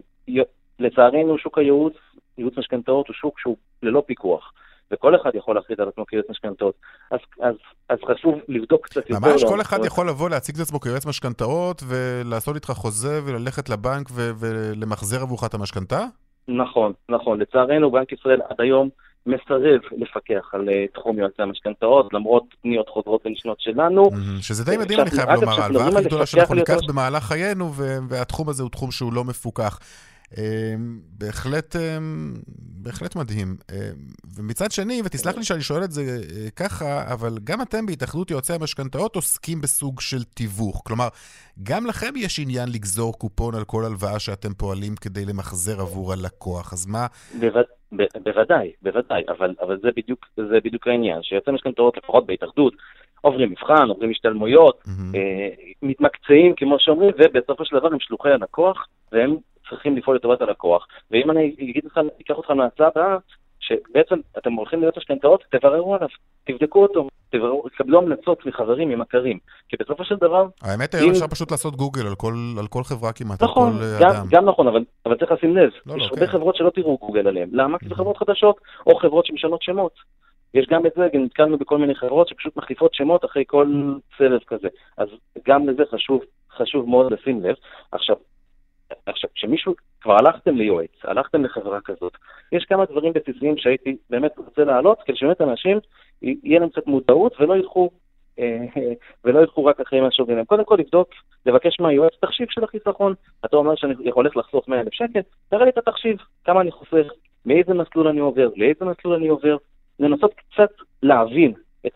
[0.81, 1.93] לצערנו שוק הייעוץ,
[2.37, 4.53] ייעוץ משכנתאות הוא שוק שהוא ללא פיקוח,
[4.91, 6.75] וכל אחד יכול להחליט על עצמו כיועץ משכנתאות.
[7.11, 7.55] אז, אז,
[7.89, 9.29] אז חשוב לבדוק קצת יותר.
[9.29, 9.61] ממש כל.
[9.61, 15.21] אחד יכול לבוא, להציג את עצמו כיועץ משכנתאות ולעשות איתך חוזה וללכת לבנק ו- ולמחזר
[15.21, 16.05] עבורך את המשכנתה?
[16.47, 17.39] נכון, נכון.
[17.39, 18.89] לצערנו בנק ישראל עד היום
[19.25, 24.09] מסרב לפקח על אה, תחום יועצי המשכנתאות, למרות פניות חוזרות ונשנות שלנו.
[24.41, 27.71] שזה די מדהים, אני חייב לומר, ההלוואה הכי גדולה שאנחנו ניקח במהלך חיינו,
[28.09, 29.79] והתחום הזה הוא תחום שהוא לא מפוקח.
[30.37, 30.75] אה,
[31.17, 31.97] בהחלט, אה,
[32.83, 33.47] בהחלט מדהים.
[33.71, 33.89] אה,
[34.37, 38.53] ומצד שני, ותסלח לי שאני שואל את זה אה, ככה, אבל גם אתם בהתאחדות יועצי
[38.53, 40.81] המשכנתאות עוסקים בסוג של תיווך.
[40.85, 41.07] כלומר,
[41.63, 46.73] גם לכם יש עניין לגזור קופון על כל הלוואה שאתם פועלים כדי למחזר עבור הלקוח.
[46.73, 47.05] אז מה.
[48.23, 52.73] בוודאי, בוודאי, אבל, אבל זה, בדיוק, זה בדיוק העניין, שיועצי משכנתאות, לפחות בהתאחדות,
[53.21, 55.15] עוברים מבחן, עוברים השתלמויות, מהמם.
[55.15, 55.49] אה,
[55.81, 59.37] מתמקצעים, כמו שאומרים, ובסופו של דבר הם שלוחי הלקוח, והם
[59.71, 60.87] צריכים לפעול לטובת הלקוח.
[61.11, 63.17] ואם אני אגיד לך, אקח אותך להצעה הבאה,
[63.59, 66.07] שבעצם אתם הולכים להיות משכנתאות, תבררו עליו,
[66.43, 71.27] תבדקו אותו, תבררו, תקבלו המלצות מחברים, ממכרים, כי בסופו של דבר, האמת היום אם- אפשר
[71.27, 74.25] פשוט לעשות גוגל על כל, על כל חברה כמעט, על נכון, כל אה, גם, אדם.
[74.29, 76.31] גם נכון, אבל, אבל צריך לשים לב, לא, יש לא, הרבה כן.
[76.31, 77.49] חברות שלא תראו גוגל עליהן.
[77.51, 77.79] למה?
[77.79, 78.55] כי זה חברות חדשות,
[78.87, 79.93] או חברות שמשנות שמות.
[80.53, 83.67] יש גם את זה, גם נתקלנו בכל מיני חברות שפשוט מחליפות שמות אחרי כל
[84.17, 84.67] סבב כזה.
[84.97, 85.07] אז
[85.47, 86.21] גם לזה חשוב,
[86.57, 87.55] חשוב מאוד לשים לב.
[87.91, 88.15] עכשיו,
[89.05, 92.17] עכשיו, כשמישהו, כבר הלכתם ליועץ, הלכתם לחברה כזאת,
[92.51, 95.79] יש כמה דברים בסיסיים שהייתי באמת רוצה להעלות, כדי שבאמת אנשים,
[96.21, 97.89] יהיה להם קצת מודעות ולא ילכו,
[98.39, 98.65] אה,
[99.23, 100.45] ולא ילכו רק אחרי מה שאומרים להם.
[100.45, 101.09] קודם כל לבדוק,
[101.45, 103.13] לבקש מהיועץ תחשיב של החיסכון.
[103.45, 107.07] אתה אומר שאני הולך לחסוך 100,000 שקל, תראה לי את התחשיב, כמה אני חוסך,
[107.45, 109.57] מאיזה מסלול אני עובר, לאיזה מסלול אני עובר,
[109.99, 110.71] לנסות קצת
[111.03, 111.53] להבין
[111.87, 111.91] את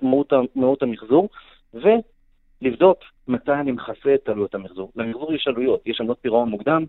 [0.55, 1.29] מהות המחזור,
[1.73, 4.91] ולבדוק מתי אני מכסה את עלויות המחזור.
[4.95, 6.85] למחזור יש עלויות, יש עמלות פירעון מוקדם,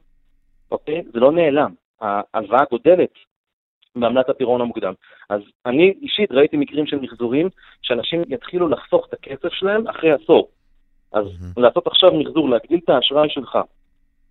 [0.70, 1.03] אוקיי?
[1.12, 1.75] זה לא נעלם.
[2.01, 3.12] ההלוואה גודלת
[3.96, 4.92] בעמלת הפירעון המוקדם.
[5.31, 7.49] אז אני אישית ראיתי מקרים של מחזורים,
[7.83, 10.49] שאנשים יתחילו לחסוך את הכסף שלהם אחרי עשור.
[11.12, 11.53] אז מהמם.
[11.57, 13.59] לעשות עכשיו מחזור, להגדיל את האשראי שלך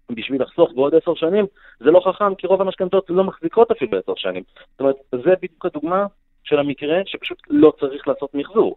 [0.09, 1.45] בשביל לחסוך בעוד עשר שנים,
[1.79, 4.43] זה לא חכם, כי רוב המשכנתאות לא מחזיקות אפילו עשר שנים.
[4.71, 6.05] זאת אומרת, זה בדיוק הדוגמה
[6.43, 8.75] של המקרה שפשוט לא צריך לעשות מחזור.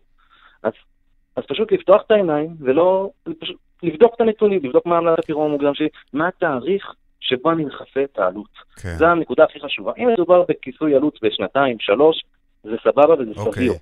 [0.62, 0.72] אז,
[1.38, 5.74] אז פשוט לפתוח את העיניים ולא, פשוט לבדוק את הנתונים, לבדוק מה עמלת הפירעון המוקדם
[5.74, 8.50] שלי, מה התאריך שבו אני מכסה את העלות.
[8.76, 8.94] כן.
[8.98, 9.92] זו הנקודה הכי חשובה.
[9.98, 12.24] אם מדובר בכיסוי עלות בשנתיים, שלוש,
[12.64, 13.52] זה סבבה וזה אוקיי.
[13.52, 13.72] סביר.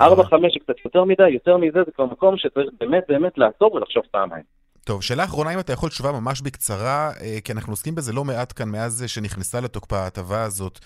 [0.00, 3.74] ארבע, חמש זה קצת יותר מדי, יותר מזה זה כבר מקום שצריך באמת באמת לעצור
[3.74, 4.44] ולחשוב פעמיים.
[4.84, 8.24] טוב, שאלה אחרונה, אם אתה יכול תשובה ממש בקצרה, אה, כי אנחנו עוסקים בזה לא
[8.24, 10.78] מעט כאן מאז שנכנסה לתוקפה ההטבה הזאת.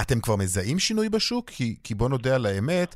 [0.00, 1.50] אתם כבר מזהים שינוי בשוק?
[1.50, 2.94] כי, כי בוא נודה על האמת,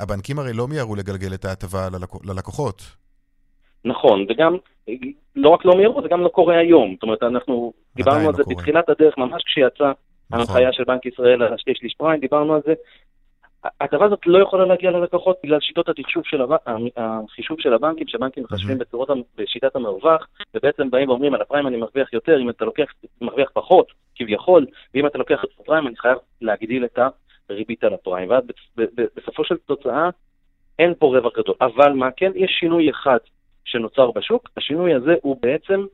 [0.00, 2.82] הבנקים הרי לא מיהרו לגלגל את ההטבה ללקוח, ללקוחות.
[3.84, 4.56] נכון, וגם,
[5.36, 6.94] לא רק לא מהירות, זה גם לא קורה היום.
[6.94, 8.56] זאת אומרת, אנחנו דיברנו על לא זה קורה.
[8.56, 9.92] בתחילת הדרך, ממש כשיצאה
[10.30, 10.38] נכון.
[10.38, 12.74] ההנחיה של בנק ישראל על השתי שליש פריים, דיברנו על זה.
[13.80, 16.60] ההטבה הזאת לא יכולה להגיע ללקוחות בגלל שיטות התחשוב של הבנק,
[16.96, 22.12] החישוב של הבנקים, שהבנקים מחשבים בצורות, בשיטת המרווח, ובעצם באים ואומרים על הפריים אני מרוויח
[22.12, 22.84] יותר, אם אתה לוקח,
[23.20, 26.98] מרוויח פחות, כביכול, ואם אתה לוקח את הפריים אני חייב להגדיל את
[27.50, 28.30] הריבית על הפריים.
[28.30, 28.44] ואז
[29.16, 30.10] בסופו של תוצאה
[30.78, 31.54] אין פה רווח גדול.
[31.60, 33.18] אבל מה כן, יש שינוי אחד
[33.64, 35.86] שנוצר בשוק, השינוי הזה הוא בעצם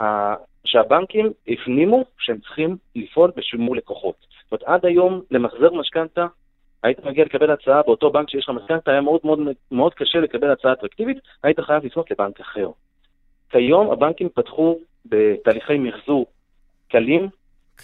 [0.00, 4.14] ה- שהבנקים הפנימו שהם צריכים לפעול מול לקוחות.
[4.42, 6.26] זאת אומרת, עד היום למחזר משכנתה,
[6.82, 9.38] היית מגיע לקבל הצעה באותו בנק שיש לך משכנתה, היה מאוד מאוד,
[9.70, 12.68] מאוד קשה לקבל הצעה אטרקטיבית, היית חייב לפנות לבנק אחר.
[13.50, 16.26] כיום הבנקים פתחו בתהליכי מחזור
[16.88, 17.28] קלים.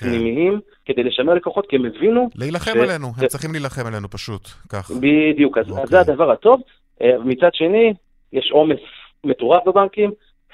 [0.04, 4.48] פנימיים, כדי לשמר לקוחות, כי הם הבינו להילחם ש- עלינו, הם צריכים להילחם עלינו פשוט,
[4.68, 4.90] כך.
[4.90, 5.82] בדיוק, אז, אוקיי.
[5.82, 6.60] אז זה הדבר הטוב.
[7.02, 7.94] אה, מצד שני,
[8.32, 8.80] יש עומס
[9.24, 10.10] מטורף בבנקים,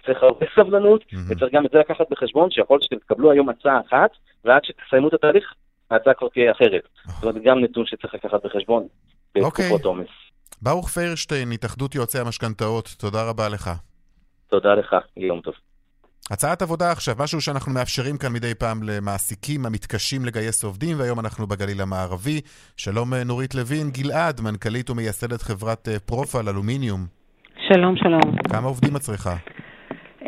[0.06, 1.26] צריך הרבה סבלנות, מהמם.
[1.30, 4.10] וצריך גם את זה לקחת בחשבון, שיכול להיות שאתם תקבלו היום הצעה אחת,
[4.44, 5.44] ועד שתסיימו את התהליך,
[5.90, 6.82] ההצעה כבר תהיה אחרת.
[7.06, 8.86] זאת אומרת, גם נתון שצריך לקחת בחשבון
[9.40, 9.64] אוקיי.
[9.64, 10.08] בתקופות עומס.
[10.62, 13.70] ברוך פיירשטיין, התאחדות יועצי המשכנתאות, תודה רבה לך.
[14.48, 15.54] תודה לך, יום טוב.
[16.30, 21.46] הצעת עבודה עכשיו, משהו שאנחנו מאפשרים כאן מדי פעם למעסיקים המתקשים לגייס עובדים, והיום אנחנו
[21.46, 22.40] בגליל המערבי.
[22.76, 27.00] שלום אה, נורית לוין, גלעד, מנכ"לית ומייסדת חברת אה, פרופל אלומיניום.
[27.68, 28.36] שלום, שלום.
[28.52, 29.34] כמה עובדים את צריכה?
[30.20, 30.24] Uh,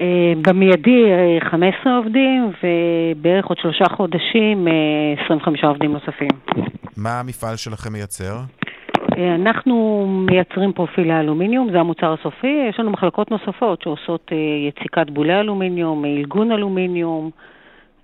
[0.49, 1.03] במיידי
[1.41, 6.29] uh, 15 עובדים, ובערך עוד שלושה חודשים uh, 25 עובדים נוספים.
[6.97, 8.37] מה המפעל שלכם מייצר?
[9.15, 12.67] Uh, אנחנו מייצרים פרופילי אלומיניום, זה המוצר הסופי.
[12.71, 14.35] יש לנו מחלקות נוספות שעושות uh,
[14.69, 17.31] יציקת בולי אלומיניום, אילגון אלומיניום,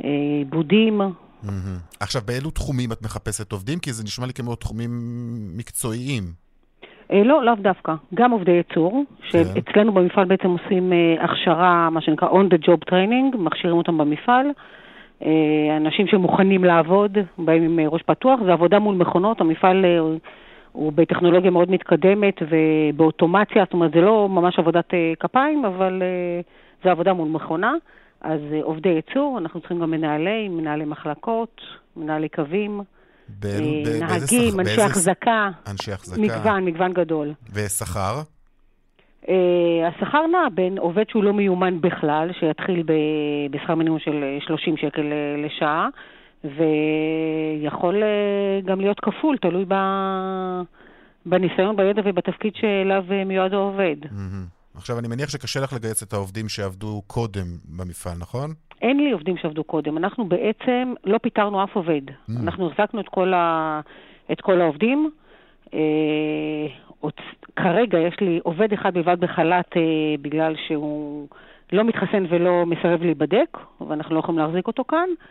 [0.02, 1.00] עיבודים.
[1.00, 1.48] Mm-hmm.
[2.00, 3.78] עכשיו, באילו תחומים את מחפשת עובדים?
[3.78, 4.90] כי זה נשמע לי כמו תחומים
[5.56, 6.22] מקצועיים.
[7.12, 7.94] אה, לא, לאו דווקא.
[8.14, 13.36] גם עובדי ייצור, שאצלנו במפעל בעצם עושים אה, הכשרה, מה שנקרא on the job training,
[13.36, 14.46] מכשירים אותם במפעל.
[15.24, 19.84] אה, אנשים שמוכנים לעבוד, באים עם ראש פתוח, זה עבודה מול מכונות, המפעל
[20.72, 26.02] הוא בטכנולוגיה מאוד מתקדמת ובאוטומציה, זאת אומרת, זה לא ממש עבודת כפיים, אבל
[26.84, 27.72] זה עבודה מול מכונה.
[28.20, 31.60] אז עובדי ייצור, אנחנו צריכים גם מנהלי, מנהלי מחלקות,
[31.96, 32.80] מנהלי קווים.
[33.38, 35.50] באיזה נהגים, אנשי החזקה.
[35.70, 36.20] אנשי החזקה.
[36.20, 37.32] מגוון, מגוון גדול.
[37.52, 38.20] ושכר?
[39.24, 39.28] Uh,
[39.88, 42.82] השכר נע בין עובד שהוא לא מיומן בכלל, שיתחיל
[43.50, 45.12] בשכר מינימום של 30 שקל
[45.46, 45.88] לשעה,
[46.44, 49.74] ויכול uh, גם להיות כפול, תלוי ב...
[51.26, 53.96] בניסיון, בידע ובתפקיד שאליו מיועד העובד.
[54.02, 54.60] Mm-hmm.
[54.74, 57.46] עכשיו, אני מניח שקשה לך לגייס את העובדים שעבדו קודם
[57.78, 58.50] במפעל, נכון?
[58.82, 59.98] אין לי עובדים שעבדו קודם.
[59.98, 62.02] אנחנו בעצם לא פיטרנו אף עובד.
[62.08, 62.32] Mm.
[62.42, 63.80] אנחנו החזקנו את כל, ה...
[64.32, 65.10] את כל העובדים.
[65.74, 65.78] אה.
[67.56, 69.82] כרגע יש לי עובד אחד בלבד בחל"ת אה,
[70.22, 71.28] בגלל שהוא
[71.72, 75.08] לא מתחסן ולא מסרב להיבדק, ואנחנו לא יכולים להחזיק אותו כאן.
[75.08, 75.24] אה,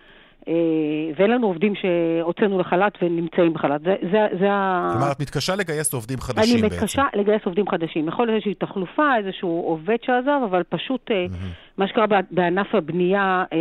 [1.15, 3.81] ואין לנו עובדים שהוצאנו לחל"ת ונמצאים בחל"ת.
[3.81, 4.89] זה, זה, זה ה...
[4.93, 6.75] כלומר, את מתקשה לגייס עובדים חדשים אני בעצם.
[6.75, 8.07] אני מתקשה לגייס עובדים חדשים.
[8.07, 11.77] יכול להיות איזושהי תחלופה, איזשהו עובד שעזב, אבל פשוט mm-hmm.
[11.77, 13.57] מה שקרה בענף הבנייה אה,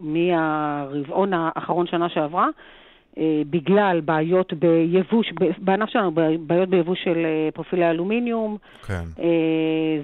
[0.00, 2.50] מהרבעון האחרון שנה שעברה, אה,
[3.50, 9.04] בגלל בעיות ביבוש, בענף שלנו, בעיות ביבוש של אה, פרופילי אלומיניום, כן.
[9.18, 9.24] אה,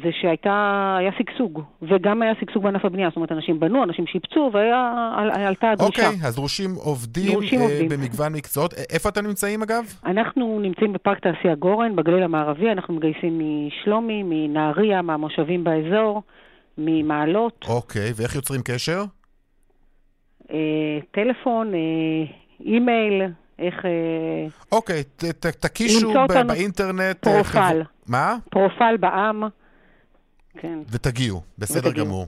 [0.03, 5.71] זה שהיה שגשוג, וגם היה שגשוג בענף הבנייה, זאת אומרת, אנשים בנו, אנשים שיפצו, ועלתה
[5.71, 6.09] הדרישה.
[6.09, 7.89] אוקיי, אז דרושים עובדים, דרושים עובדים.
[7.89, 8.75] במגוון מקצועות.
[8.91, 9.85] איפה אתם נמצאים אגב?
[10.07, 16.23] אנחנו נמצאים בפארק תעשייה גורן, בגליל המערבי, אנחנו מגייסים משלומי, מנהריה, מהמושבים באזור,
[16.79, 17.65] ממעלות.
[17.69, 19.05] אוקיי, ואיך יוצרים קשר?
[21.11, 21.73] טלפון,
[22.61, 23.23] אימייל,
[23.59, 23.75] איך...
[23.85, 27.01] אה, אוקיי, ת, ת, תקישו ב- באינטרנט...
[27.27, 27.83] אה, פרופל.
[27.83, 27.91] חב...
[28.07, 28.37] מה?
[28.51, 29.43] פרופל בעם.
[30.59, 30.79] כן.
[30.91, 32.07] ותגיעו, בסדר ותגיעו.
[32.07, 32.27] גמור.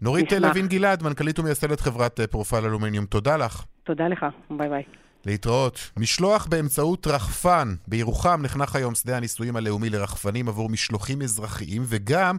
[0.00, 3.64] נורית לוין גלעד, מנכ"לית ומייסדת חברת אה, פרופל אלומיניום, תודה לך.
[3.84, 4.82] תודה לך, ביי ביי.
[5.26, 5.90] להתראות.
[5.96, 7.74] משלוח באמצעות רחפן.
[7.88, 12.36] בירוחם נחנך היום שדה הניסויים הלאומי לרחפנים עבור משלוחים אזרחיים וגם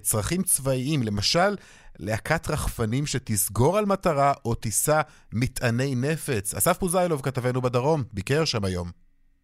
[0.00, 1.02] צרכים צבאיים.
[1.02, 1.56] למשל,
[2.00, 5.00] להקת רחפנים שתסגור על מטרה או תישא
[5.32, 6.54] מטעני נפץ.
[6.54, 8.90] אסף פוזיילוב, כתבנו בדרום, ביקר שם היום.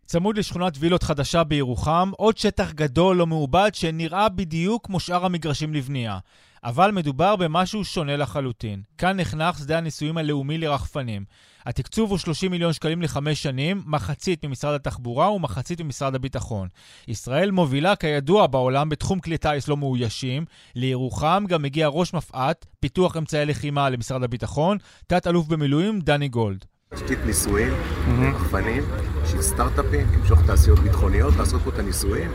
[0.07, 5.75] צמוד לשכונת וילות חדשה בירוחם, עוד שטח גדול לא מעובד שנראה בדיוק כמו שאר המגרשים
[5.75, 6.19] לבנייה.
[6.65, 8.83] אבל מדובר במשהו שונה לחלוטין.
[8.99, 11.25] כאן נחנך שדה הניסויים הלאומי לרחפנים.
[11.67, 16.69] התקצוב הוא 30 מיליון שקלים לחמש שנים, מחצית ממשרד התחבורה ומחצית ממשרד הביטחון.
[17.09, 20.45] ישראל מובילה כידוע בעולם בתחום כלי טיס לא מאוישים.
[20.75, 26.65] לירוחם גם מגיע ראש מפא"ת, פיתוח אמצעי לחימה למשרד הביטחון, תת-אלוף במילואים דני גולד.
[26.95, 27.73] תשתית ניסויים,
[28.21, 28.83] רחפנים,
[29.31, 32.31] של סטארט-אפים, למשוך תעשיות ביטחוניות, לעשות פה את הניסויים.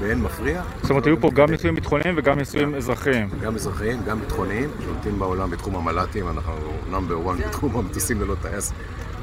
[0.00, 0.62] ואין מפריע.
[0.82, 3.28] זאת אומרת, היו פה גם ניסויים ביטחוניים וגם ניסויים אזרחיים.
[3.40, 6.52] גם אזרחיים, גם ביטחוניים, שולטים בעולם בתחום המל"טים, אנחנו
[6.90, 8.72] נאמבר 1 בתחום המטוסים ללא טייס.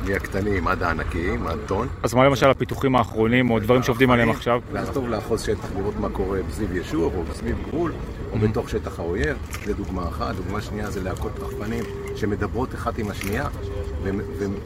[0.05, 1.87] מהקטנים עד הענקיים, עד טון.
[2.03, 4.61] אז מה למשל הפיתוחים האחרונים, או דברים שעובדים עליהם עכשיו?
[4.93, 7.93] טוב לאחוז שטח, לראות מה קורה סביב יישוב, או סביב גבול,
[8.31, 10.35] או בתוך שטח האויב, זה דוגמה אחת.
[10.35, 11.83] דוגמה שנייה זה להקות רחפנים
[12.15, 13.47] שמדברות אחת עם השנייה,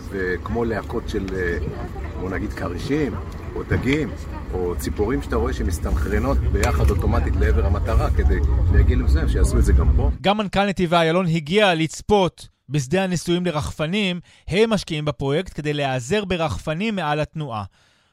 [0.09, 1.57] וכמו להקות של, אה,
[2.19, 3.11] בוא נגיד, כרישים,
[3.55, 4.09] או דגים,
[4.53, 8.39] או ציפורים שאתה רואה שמסתנכרנות ביחד אוטומטית לעבר המטרה כדי
[8.73, 10.11] להגיע למסוים, שיעשו את זה גם פה.
[10.21, 16.95] גם מנכ"ל נתיבי איילון הגיע לצפות בשדה הניסויים לרחפנים, הם משקיעים בפרויקט כדי להיעזר ברחפנים
[16.95, 17.63] מעל התנועה.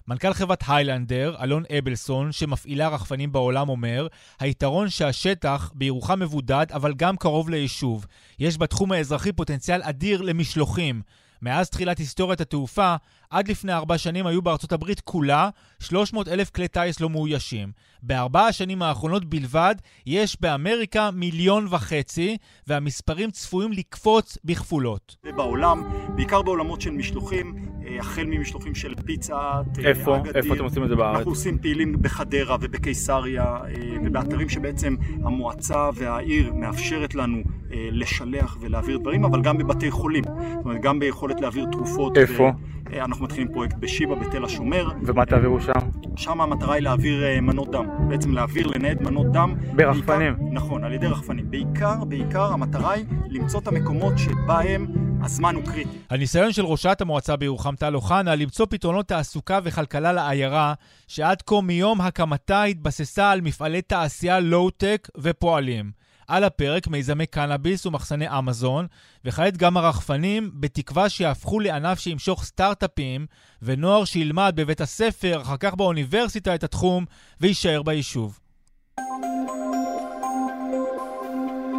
[0.09, 4.07] מנכ"ל חברת היילנדר, אלון אבלסון, שמפעילה רחפנים בעולם, אומר,
[4.40, 8.06] היתרון שהשטח בירוחם מבודד, אבל גם קרוב ליישוב.
[8.38, 11.02] יש בתחום האזרחי פוטנציאל אדיר למשלוחים.
[11.42, 12.94] מאז תחילת היסטוריית התעופה,
[13.30, 15.48] עד לפני ארבע שנים היו בארצות הברית כולה
[15.80, 17.72] 300 אלף כלי טיס לא מאוישים.
[18.02, 19.74] בארבע השנים האחרונות בלבד
[20.06, 22.36] יש באמריקה מיליון וחצי,
[22.66, 25.16] והמספרים צפויים לקפוץ בכפולות.
[25.36, 25.82] בעולם,
[26.16, 27.54] בעיקר בעולמות של משלוחים,
[27.86, 29.52] אה, החל ממשלוחים של פיצה,
[29.84, 30.16] איפה?
[30.34, 31.16] איפה אתם עושים את זה בארץ?
[31.16, 33.58] אנחנו עושים פעילים בחדרה ובקיסריה
[34.04, 37.42] ובאתרים שבעצם המועצה והעיר מאפשרת לנו
[37.73, 40.25] לשלח ולהעביר דברים, אבל גם בבתי חולים.
[40.25, 42.18] זאת אומרת, גם ביכולת להעביר תרופות.
[42.18, 42.50] איפה?
[42.68, 42.73] ו...
[43.00, 44.88] אנחנו מתחילים פרויקט בשיבא, בתל השומר.
[45.02, 45.73] ומה תעבירו שם?
[46.16, 47.87] שם המטרה היא להעביר מנות דם.
[48.08, 49.54] בעצם להעביר, לנייד מנות דם.
[49.77, 50.35] ברחפנים.
[50.35, 51.50] בעיקר, נכון, על ידי רחפנים.
[51.50, 54.87] בעיקר, בעיקר המטרה היא למצוא את המקומות שבהם
[55.23, 55.98] הזמן הוא קריטי.
[56.10, 60.75] הניסיון של ראשת המועצה בירוחם טל אוחנה למצוא פתרונות תעסוקה וכלכלה לעיירה,
[61.08, 66.02] שעד כה מיום הקמתה התבססה על מפעלי תעשייה לואו-טק ופועלים.
[66.29, 68.87] על הפרק מיזמי קנאביס ומחסני אמזון,
[69.25, 73.27] וכעת גם הרחפנים, בתקווה שיהפכו לענף שימשוך סטארט-אפים
[73.62, 77.04] ונוער שילמד בבית הספר, אחר כך באוניברסיטה את התחום,
[77.40, 78.38] ויישאר ביישוב.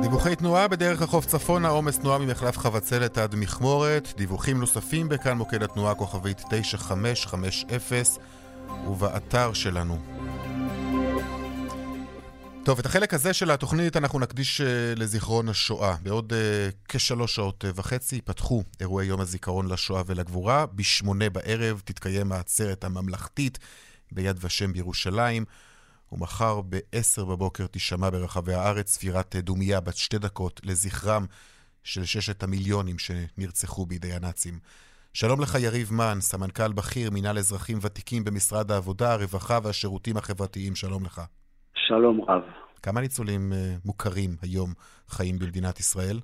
[0.02, 5.64] דיווחי תנועה בדרך החוף צפונה, עומס תנועה ממחלף חבצלת עד מכמורת, דיווחים נוספים בכאן מוקד
[5.64, 8.04] התנועה כוכבית 9550
[8.88, 9.98] ובאתר שלנו.
[12.66, 14.64] טוב, את החלק הזה של התוכנית אנחנו נקדיש uh,
[15.00, 15.96] לזיכרון השואה.
[16.04, 16.36] בעוד uh,
[16.88, 20.66] כשלוש שעות וחצי ייפתחו אירועי יום הזיכרון לשואה ולגבורה.
[20.66, 23.60] בשמונה בערב תתקיים העצרת הממלכתית
[24.12, 25.46] ביד ושם בירושלים.
[26.12, 31.26] ומחר ב-10 בבוקר תישמע ברחבי הארץ ספירת דומייה בת שתי דקות לזכרם
[31.84, 34.60] של ששת המיליונים שנרצחו בידי הנאצים.
[35.14, 41.06] שלום לך יריב מן, סמנכ"ל בכיר, מינהל אזרחים ותיקים במשרד העבודה, הרווחה והשירותים החברתיים, שלום
[41.06, 41.22] לך.
[41.98, 42.42] שלום רב.
[42.84, 44.70] כמה ניצולים uh, מוכרים היום
[45.10, 46.18] חיים במדינת ישראל?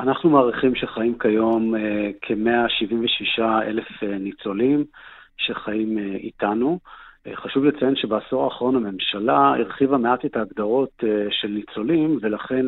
[0.00, 1.78] אנחנו מעריכים שחיים כיום uh,
[2.22, 4.84] כ-176 אלף uh, ניצולים
[5.36, 6.78] שחיים איתנו.
[7.34, 12.66] חשוב לציין שבעשור האחרון הממשלה הרחיבה מעט את ההגדרות של ניצולים, ולכן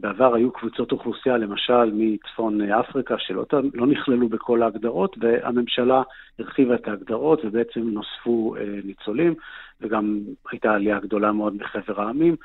[0.00, 3.44] בעבר היו קבוצות אוכלוסייה, למשל מצפון אפריקה, שלא
[3.74, 6.02] לא נכללו בכל ההגדרות, והממשלה
[6.38, 8.54] הרחיבה את ההגדרות ובעצם נוספו
[8.84, 9.34] ניצולים,
[9.80, 10.20] וגם
[10.50, 12.36] הייתה עלייה גדולה מאוד מחבר העמים.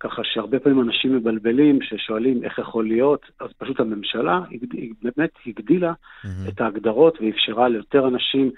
[0.00, 5.92] ככה שהרבה פעמים אנשים מבלבלים, ששואלים איך יכול להיות, אז פשוט הממשלה היא באמת הגדילה
[5.92, 6.28] mm-hmm.
[6.48, 8.52] את ההגדרות ואפשרה ליותר אנשים אה,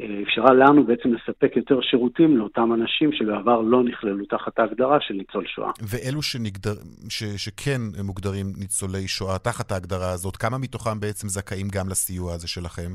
[0.00, 5.44] אפשרה לנו בעצם לספק יותר שירותים לאותם אנשים שבעבר לא נכללו תחת ההגדרה של ניצול
[5.46, 5.70] שואה.
[5.82, 6.74] ואלו שנגדר,
[7.08, 12.48] ש, שכן מוגדרים ניצולי שואה תחת ההגדרה הזאת, כמה מתוכם בעצם זכאים גם לסיוע הזה
[12.48, 12.90] שלכם?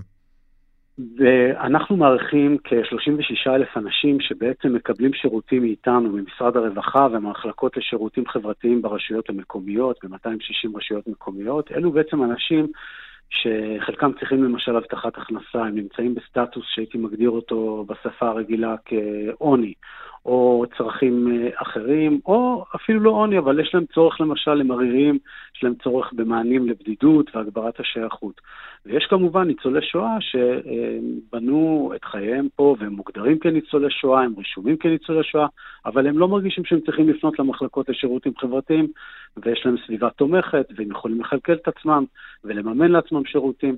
[1.17, 9.29] ואנחנו מעריכים כ-36 אלף אנשים שבעצם מקבלים שירותים מאיתנו, ממשרד הרווחה ומהמחלקות לשירותים חברתיים ברשויות
[9.29, 11.71] המקומיות, ב-260 רשויות מקומיות.
[11.71, 12.67] אלו בעצם אנשים
[13.29, 19.73] שחלקם צריכים למשל הבטחת הכנסה, הם נמצאים בסטטוס שהייתי מגדיר אותו בשפה הרגילה כעוני,
[20.27, 25.17] או צרכים אה, אחרים, או אפילו לא עוני, אבל יש להם צורך למשל למרירים,
[25.55, 28.41] יש להם צורך במענים לבדידות והגברת השייכות.
[28.85, 35.23] ויש כמובן ניצולי שואה שבנו את חייהם פה והם מוגדרים כניצולי שואה, הם רשומים כניצולי
[35.23, 35.47] שואה,
[35.85, 38.87] אבל הם לא מרגישים שהם צריכים לפנות למחלקות לשירותים חברתיים,
[39.37, 42.05] ויש להם סביבה תומכת, והם יכולים לכלכל את עצמם
[42.43, 43.75] ולממן לעצמם שירותים.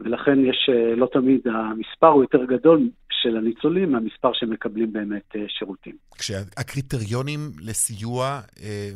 [0.00, 5.44] ולכן יש, אה, לא תמיד, המספר הוא יותר גדול של הניצולים מהמספר שמקבלים באמת אה,
[5.48, 5.94] שירותים.
[6.18, 8.24] כשהקריטריונים לסיוע,
[8.62, 8.90] אה,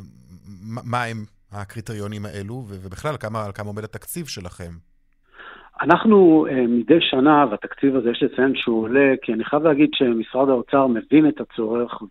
[0.91, 1.17] מה הם
[1.53, 4.71] הקריטריונים האלו, ובכלל, כמה, כמה עומד התקציב שלכם?
[5.81, 10.87] אנחנו מדי שנה, והתקציב הזה יש לציין שהוא עולה, כי אני חייב להגיד שמשרד האוצר
[10.87, 12.03] מבין את הצורך,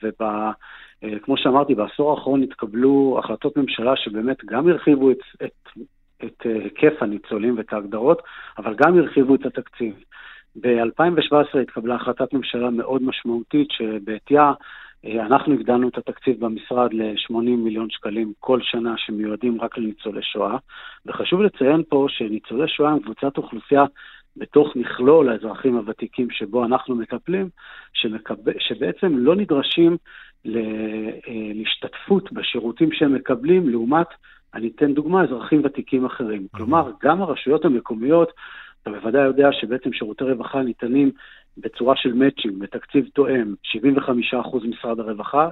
[1.04, 5.80] וכמו שאמרתי, בעשור האחרון התקבלו החלטות ממשלה שבאמת גם הרחיבו את, את
[6.24, 8.22] את אה, היקף הניצולים ואת ההגדרות,
[8.58, 9.94] אבל גם הרחיבו את התקציב.
[10.62, 14.54] ב-2017 התקבלה החלטת ממשלה מאוד משמעותית שבעטייה
[15.06, 20.58] אה, אנחנו הגדלנו את התקציב במשרד ל-80 מיליון שקלים כל שנה שמיועדים רק לניצולי שואה,
[21.06, 23.86] וחשוב לציין פה שניצולי שואה הם קבוצת אוכלוסייה
[24.38, 27.50] בתוך מכלול האזרחים הוותיקים שבו אנחנו מטפלים,
[27.94, 28.36] שמקב...
[28.60, 29.98] שבעצם לא נדרשים
[30.46, 30.52] אה,
[31.54, 34.08] להשתתפות בשירותים שהם מקבלים לעומת
[34.56, 36.48] אני אתן דוגמה, אזרחים ותיקים אחרים.
[36.52, 38.32] כלומר, גם הרשויות המקומיות,
[38.82, 41.12] אתה בוודאי יודע שבעצם שירותי רווחה ניתנים
[41.58, 43.54] בצורה של מאצ'ינג, בתקציב תואם,
[44.34, 45.50] 75% משרד הרווחה,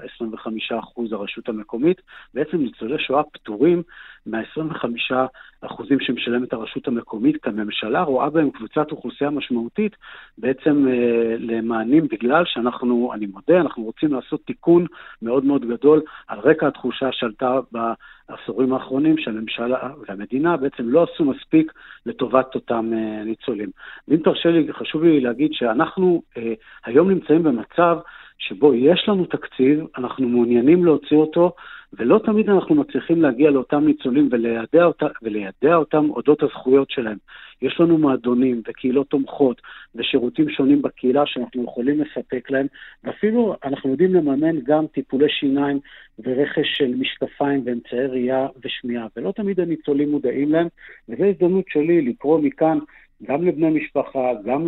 [0.72, 0.74] 25%
[1.12, 2.02] הרשות המקומית.
[2.34, 3.84] בעצם ניצולי שואה פטורים
[4.26, 9.96] מה-25% שמשלמת הרשות המקומית, כי הממשלה רואה בהם קבוצת אוכלוסייה משמעותית
[10.38, 14.86] בעצם אה, למענים, בגלל שאנחנו, אני מודה, אנחנו רוצים לעשות תיקון
[15.22, 21.74] מאוד מאוד גדול על רקע התחושה שעלתה בעשורים האחרונים שהממשלה והמדינה בעצם לא עשו מספיק
[22.06, 23.70] לטובת אותם אה, ניצולים.
[24.08, 26.54] ואם תרשה לי, חשוב לי להגיד שאנחנו אה,
[26.86, 27.98] היום נמצאים במצב
[28.38, 31.56] שבו יש לנו תקציב, אנחנו מעוניינים להוציא אותו,
[31.98, 37.18] ולא תמיד אנחנו מצליחים להגיע לאותם ניצולים וליידע, אותה, וליידע אותם אודות הזכויות שלהם.
[37.62, 39.62] יש לנו מועדונים וקהילות תומכות
[39.96, 42.68] ושירותים שונים בקהילה שאנחנו יכולים לספק להם,
[43.04, 45.80] ואפילו אנחנו יודעים לממן גם טיפולי שיניים
[46.20, 50.68] ורכש של משקפיים ואמצעי ראייה ושמיעה, ולא תמיד הניצולים מודעים להם,
[51.10, 52.80] וזו הזדמנות שלי לקרוא מכאן
[53.24, 54.68] גם לבני משפחה, גם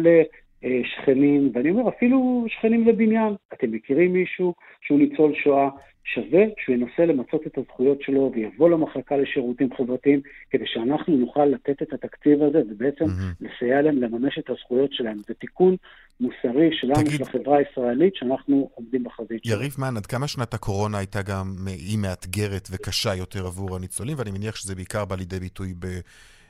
[0.66, 3.36] לשכנים, ואני אומר, אפילו שכנים לבניין.
[3.54, 5.70] אתם מכירים מישהו שהוא ניצול שואה,
[6.14, 11.82] שווה שהוא ינסה למצות את הזכויות שלו ויבוא למחלקה לשירותים חברתיים, כדי שאנחנו נוכל לתת
[11.82, 13.46] את התקציב הזה ובעצם mm-hmm.
[13.46, 15.18] לסייע להם לממש את הזכויות שלהם.
[15.28, 15.76] זה תיקון
[16.20, 17.12] מוסרי שלנו, תגיד...
[17.12, 19.62] של החברה הישראלית, שאנחנו עומדים בחזית שלנו.
[19.62, 24.32] יריב מן, עד כמה שנת הקורונה הייתה גם, היא מאתגרת וקשה יותר עבור הניצולים, ואני
[24.32, 25.86] מניח שזה בעיקר בא לידי ביטוי ב...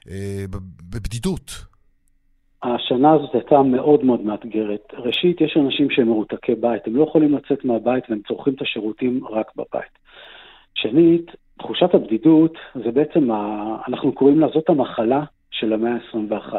[0.10, 0.46] אה,
[0.90, 1.75] בבדידות.
[2.64, 4.94] השנה הזאת הייתה מאוד מאוד מאתגרת.
[4.94, 9.22] ראשית, יש אנשים שהם מרותקי בית, הם לא יכולים לצאת מהבית והם צורכים את השירותים
[9.30, 9.92] רק בבית.
[10.76, 13.78] שנית, תחושת הבדידות זה בעצם, ה...
[13.88, 16.54] אנחנו קוראים לה, זאת המחלה של המאה ה-21.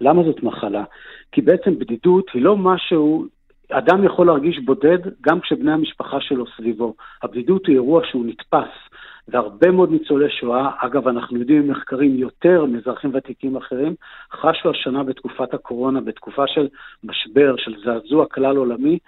[0.00, 0.84] למה זאת מחלה?
[1.32, 3.26] כי בעצם בדידות היא לא משהו,
[3.70, 6.94] אדם יכול להרגיש בודד גם כשבני המשפחה שלו סביבו.
[7.22, 8.70] הבדידות היא אירוע שהוא נתפס.
[9.30, 13.94] והרבה מאוד ניצולי שואה, אגב, אנחנו יודעים ממחקרים יותר מאזרחים ותיקים אחרים,
[14.32, 16.68] חשו השנה בתקופת הקורונה, בתקופה של
[17.04, 18.98] משבר, של זעזוע כלל עולמי,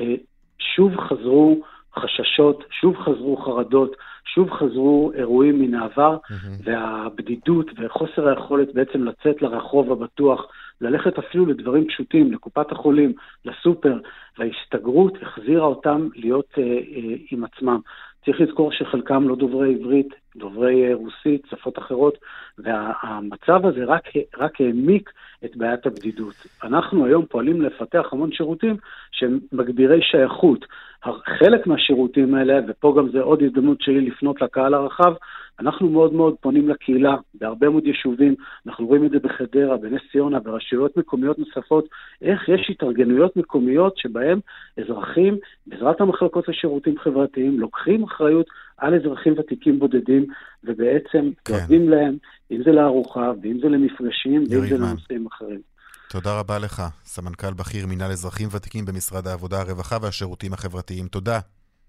[0.00, 0.14] אה,
[0.58, 1.62] שוב חזרו
[1.96, 6.62] חששות, שוב חזרו חרדות, שוב חזרו אירועים מן העבר, mm-hmm.
[6.64, 10.46] והבדידות וחוסר היכולת בעצם לצאת לרחוב הבטוח,
[10.80, 13.12] ללכת אפילו לדברים פשוטים, לקופת החולים,
[13.44, 13.98] לסופר,
[14.38, 17.80] וההסתגרות החזירה אותם להיות אה, אה, עם עצמם.
[18.24, 22.18] צריך לזכור שחלקם לא דוברי עברית, דוברי אה, רוסית, שפות אחרות,
[22.58, 24.08] והמצב הזה רק,
[24.38, 25.10] רק העמיק
[25.44, 26.34] את בעיית הבדידות.
[26.64, 28.76] אנחנו היום פועלים לפתח המון שירותים
[29.12, 30.66] שהם מגבירי שייכות.
[31.38, 35.12] חלק מהשירותים האלה, ופה גם זה עוד הזדמנות שלי לפנות לקהל הרחב,
[35.60, 38.34] אנחנו מאוד מאוד פונים לקהילה בהרבה מאוד יישובים,
[38.66, 41.84] אנחנו רואים את זה בחדרה, בנס ציונה, ברשויות מקומיות נוספות,
[42.22, 44.40] איך יש התארגנויות מקומיות שבהן
[44.80, 45.36] אזרחים,
[45.66, 48.46] בעזרת המחלקות לשירותים חברתיים, לוקחים אחריות
[48.76, 50.26] על אזרחים ותיקים בודדים,
[50.64, 51.54] ובעצם כן.
[51.54, 52.16] דואגים להם,
[52.50, 55.60] אם זה לארוחה, ואם זה למפגשים, ואם זה לנושאים אחרים.
[56.10, 61.06] תודה רבה לך, סמנכ"ל בכיר מינהל אזרחים ותיקים במשרד העבודה, הרווחה והשירותים החברתיים.
[61.08, 61.38] תודה.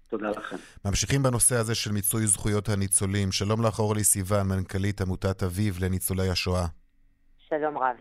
[0.08, 0.56] תודה לכם.
[0.84, 3.32] ממשיכים בנושא הזה של מיצוי זכויות הניצולים.
[3.32, 6.66] שלום לך, אורלי סיוון, מנכ"לית עמותת אביב לניצולי השואה.
[7.48, 7.96] שלום רב.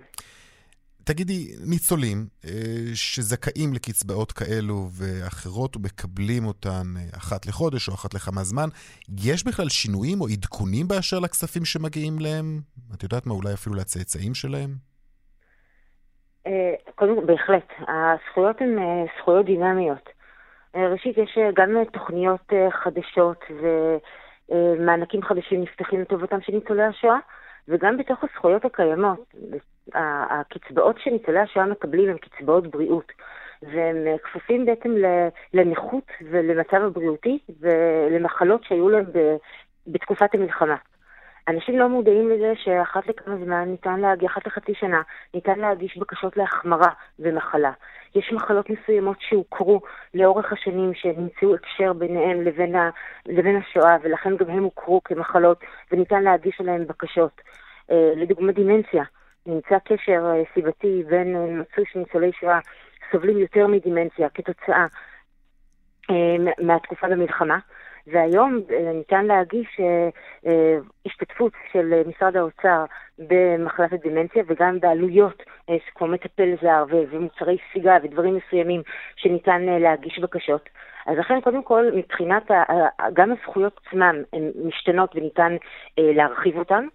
[1.06, 2.52] תגידי, ניצולים אה,
[2.94, 8.70] שזכאים לקצבאות כאלו ואחרות ומקבלים אותן אה, אחת לחודש או אחת לכמה זמן,
[9.26, 12.62] יש בכלל שינויים או עדכונים באשר לכספים שמגיעים להם?
[12.94, 14.70] את יודעת מה, אולי אפילו לצאצאים שלהם?
[16.48, 17.68] אה, קודם כל, בהחלט.
[17.80, 18.78] הזכויות הן
[19.20, 20.10] זכויות דינמיות.
[20.76, 23.46] ראשית, יש גם תוכניות חדשות
[24.50, 27.18] ומענקים חדשים נפתחים לטובתם של ניצולי השואה,
[27.68, 29.34] וגם בתוך הזכויות הקיימות.
[29.94, 33.12] הקצבאות שניצולי השואה מקבלים הן קצבאות בריאות,
[33.62, 34.96] והם כפופים בעצם
[35.54, 39.06] לנכות ולמצב הבריאותי ולמחלות שהיו להם
[39.88, 40.76] בתקופת המלחמה.
[41.48, 45.02] אנשים לא מודעים לזה שאחת לכמה זמן ניתן להגיש, אחת לחצי שנה,
[45.34, 46.90] ניתן להגיש בקשות להחמרה
[47.20, 47.72] במחלה.
[48.16, 49.82] יש מחלות מסוימות שהוכרו
[50.14, 52.90] לאורך השנים, שנמצאו הקשר ביניהם לבין, ה,
[53.26, 55.60] לבין השואה, ולכן גם הם הוכרו כמחלות,
[55.92, 57.42] וניתן להגיש עליהם בקשות.
[57.92, 59.04] אה, לדוגמה דימנציה,
[59.46, 62.60] נמצא קשר אה, סיבתי בין אה, מצוי של ניצולי שואה
[63.12, 64.86] סובלים יותר מדימנציה כתוצאה
[66.62, 67.58] מהתקופה במלחמה.
[68.08, 68.60] והיום
[68.94, 69.80] ניתן להגיש
[71.06, 72.86] השתתפות של משרד האוצר
[73.20, 75.44] במחלת הדימנציה וגם בעלויות
[75.96, 78.82] כמו מטפל זר ומוצרי סיגה ודברים מסוימים
[79.16, 80.70] שניתן להגיש בקשות.
[81.06, 82.52] אז לכן, קודם כל, מבחינת,
[83.14, 85.56] גם הזכויות עצמן הן משתנות וניתן
[85.98, 86.88] להרחיב אותן.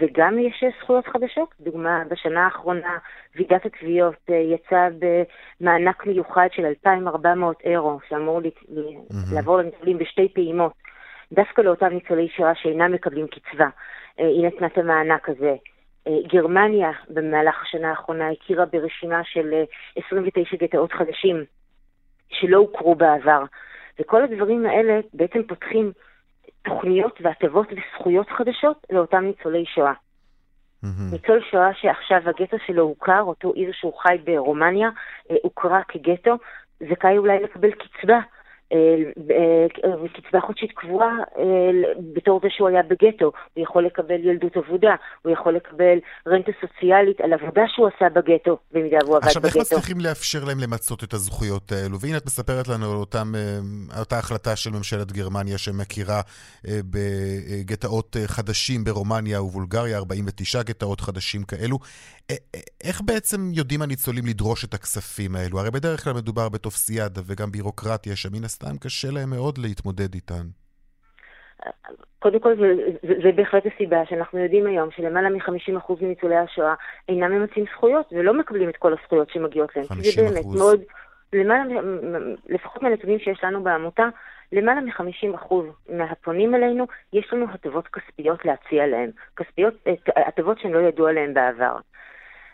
[0.00, 1.54] וגם יש זכויות חדשות.
[1.60, 2.98] דוגמה, בשנה האחרונה
[3.34, 4.88] ועידת התביעות אה, יצאה
[5.60, 9.34] במענק מיוחד של 2,400 אירו, שאמור mm-hmm.
[9.34, 10.72] לעבור לניצולים בשתי פעימות,
[11.32, 13.68] דווקא לאותם ניצולי שואה שאינם מקבלים קצבה.
[14.20, 15.56] אה, היא נתנה את המענק הזה.
[16.06, 19.62] אה, גרמניה במהלך השנה האחרונה הכירה ברשימה של
[20.06, 21.44] 29 גטאות חדשים
[22.28, 23.44] שלא הוכרו בעבר.
[24.00, 25.92] וכל הדברים האלה בעצם פותחים
[26.62, 29.92] תוכניות והטבות וזכויות חדשות לאותם ניצולי שואה.
[29.92, 31.12] Mm-hmm.
[31.12, 34.88] ניצול שואה שעכשיו הגטו שלו הוכר, אותו עיר שהוא חי ברומניה,
[35.30, 36.34] אה, הוכרה כגטו,
[36.80, 38.20] זכאי אולי לקבל קצבה
[40.14, 41.16] קצבה חודשית קבועה
[42.14, 45.98] בתור זה שהוא היה בגטו, הוא יכול לקבל ילדות עבודה, הוא יכול לקבל
[46.28, 49.38] רנטה סוציאלית על עבודה שהוא עשה בגטו, במידה והוא עבד בגטו.
[49.38, 52.00] עכשיו, איך מצליחים לאפשר להם למצות את הזכויות האלו?
[52.00, 53.32] והנה את מספרת לנו על אותם,
[53.98, 56.20] אותה החלטה של ממשלת גרמניה שמכירה
[56.64, 61.78] בגטאות חדשים ברומניה ובולגריה, 49 גטאות חדשים כאלו.
[62.84, 65.58] איך בעצם יודעים הניצולים לדרוש את הכספים האלו?
[65.58, 70.46] הרי בדרך כלל מדובר בטופסיאדה וגם בירוקרטיה, שמן הסתם קשה להם מאוד להתמודד איתן.
[72.18, 76.74] קודם כל, זה, זה, זה בהחלט הסיבה שאנחנו יודעים היום שלמעלה מ-50% מניצולי השואה
[77.08, 79.84] אינם ממצים זכויות ולא מקבלים את כל הזכויות שמגיעות להם.
[79.84, 79.94] 50%.
[80.02, 80.80] זה באמת מאוד,
[81.32, 81.64] למעלה,
[82.48, 84.08] לפחות מהנתונים שיש לנו בעמותה,
[84.52, 85.54] למעלה מ-50%
[85.88, 89.10] מהפונים אלינו, יש לנו הטבות כספיות להציע להם.
[89.36, 89.74] כספיות,
[90.16, 91.76] הטבות שהם לא ידעו עליהן בעבר.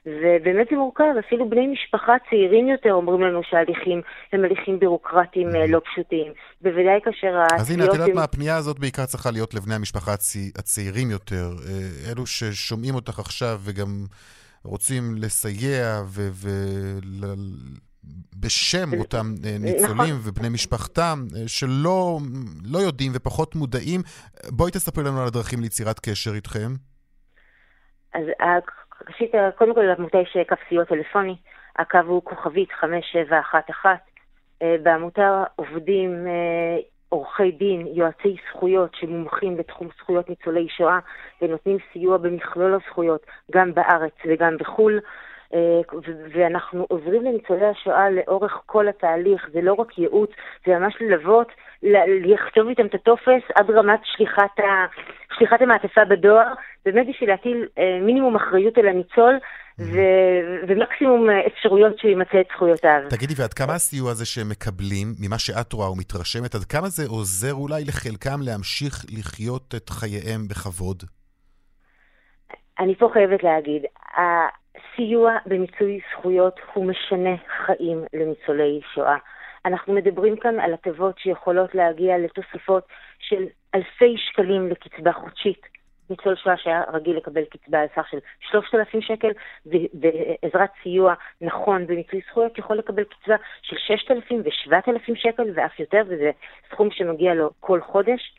[0.06, 5.80] ובאמת זה מורכב, אפילו בני משפחה צעירים יותר אומרים לנו שההליכים הם הליכים בירוקרטיים לא
[5.92, 6.32] פשוטים.
[6.60, 7.60] בוודאי כאשר התביעות...
[7.60, 10.50] אז הנה, את יודעת מה, הפנייה הזאת בעיקר צריכה להיות לבני המשפחה הצי...
[10.58, 11.50] הצעירים יותר,
[12.10, 14.06] אלו ששומעים אותך עכשיו וגם
[14.64, 16.28] רוצים לסייע ו...
[16.32, 16.48] ו...
[18.40, 20.20] בשם אותם ניצולים נכון.
[20.24, 22.18] ובני משפחתם, שלא
[22.64, 24.00] לא יודעים ופחות מודעים.
[24.48, 26.72] בואי תספרי לנו על הדרכים ליצירת קשר איתכם.
[28.14, 28.22] אז
[29.08, 31.36] ראשית, קודם כל לעמותה יש קו סיוע טלפוני,
[31.76, 33.94] הקו הוא כוכבית 5711.
[34.82, 36.26] בעמותה עובדים
[37.08, 40.98] עורכי דין, יועצי זכויות שמומחים בתחום זכויות ניצולי שואה
[41.42, 45.00] ונותנים סיוע במכלול הזכויות גם בארץ וגם בחו"ל.
[46.34, 50.30] ואנחנו עוזרים לניצולי השואה לאורך כל התהליך, זה לא רק ייעוץ,
[50.66, 51.48] זה ממש ללוות,
[52.24, 54.86] לכתוב איתם את הטופס עד רמת שליחת, ה...
[55.38, 56.52] שליחת המעטפה בדואר,
[56.84, 57.66] באמת בשביל להטיל
[58.02, 59.38] מינימום אחריות על הניצול.
[59.80, 63.00] ו- ומקסימום אפשרויות שהוא ימצא את זכויותיו.
[63.10, 67.54] תגידי, ועד כמה הסיוע הזה שהם מקבלים, ממה שאת רואה ומתרשמת, עד כמה זה עוזר
[67.54, 71.02] אולי לחלקם להמשיך לחיות את חייהם בכבוד?
[72.78, 73.82] אני פה חייבת להגיד,
[75.00, 77.36] סיוע במיצוי זכויות הוא משנה
[77.66, 79.16] חיים לניצולי שואה.
[79.64, 82.84] אנחנו מדברים כאן על הטבות שיכולות להגיע לתוספות
[83.18, 83.44] של
[83.74, 85.66] אלפי שקלים לקצבה חודשית.
[86.10, 89.30] ניצול שואה שהיה רגיל לקבל קצבה על סך של 3,000 שקל,
[89.66, 96.30] בעזרת סיוע נכון במיצוי זכויות יכול לקבל קצבה של 6,000 ו-7,000 שקל ואף יותר, וזה
[96.70, 98.34] סכום שמגיע לו כל חודש.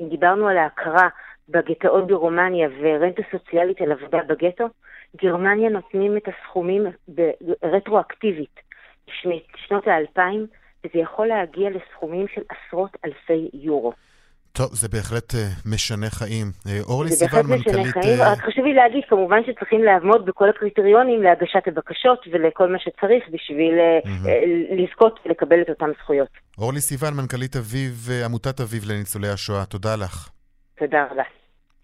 [0.00, 1.08] אם דיברנו על ההכרה
[1.48, 4.66] בגטאות ברומניה ורנטה סוציאלית על עבודה בגטו,
[5.16, 6.86] גרמניה נותנים את הסכומים
[7.62, 8.60] רטרואקטיבית
[9.26, 10.46] משנות האלפיים,
[10.84, 13.92] וזה יכול להגיע לסכומים של עשרות אלפי יורו.
[14.52, 15.36] טוב, זה בהחלט uh,
[15.74, 16.46] משנה חיים.
[16.46, 17.64] Uh, אורלי סיוון, מנכ"לית...
[17.64, 22.26] זה בהחלט משנה חיים, רק חשוב לי להגיד, כמובן שצריכים לעמוד בכל הקריטריונים להגשת הבקשות
[22.32, 24.26] ולכל מה שצריך בשביל mm-hmm.
[24.26, 26.28] uh, לזכות ולקבל את אותן זכויות.
[26.58, 30.28] אורלי סיוון, מנכ"לית אביב, עמותת אביב לניצולי השואה, תודה לך.
[30.78, 31.22] תודה רבה.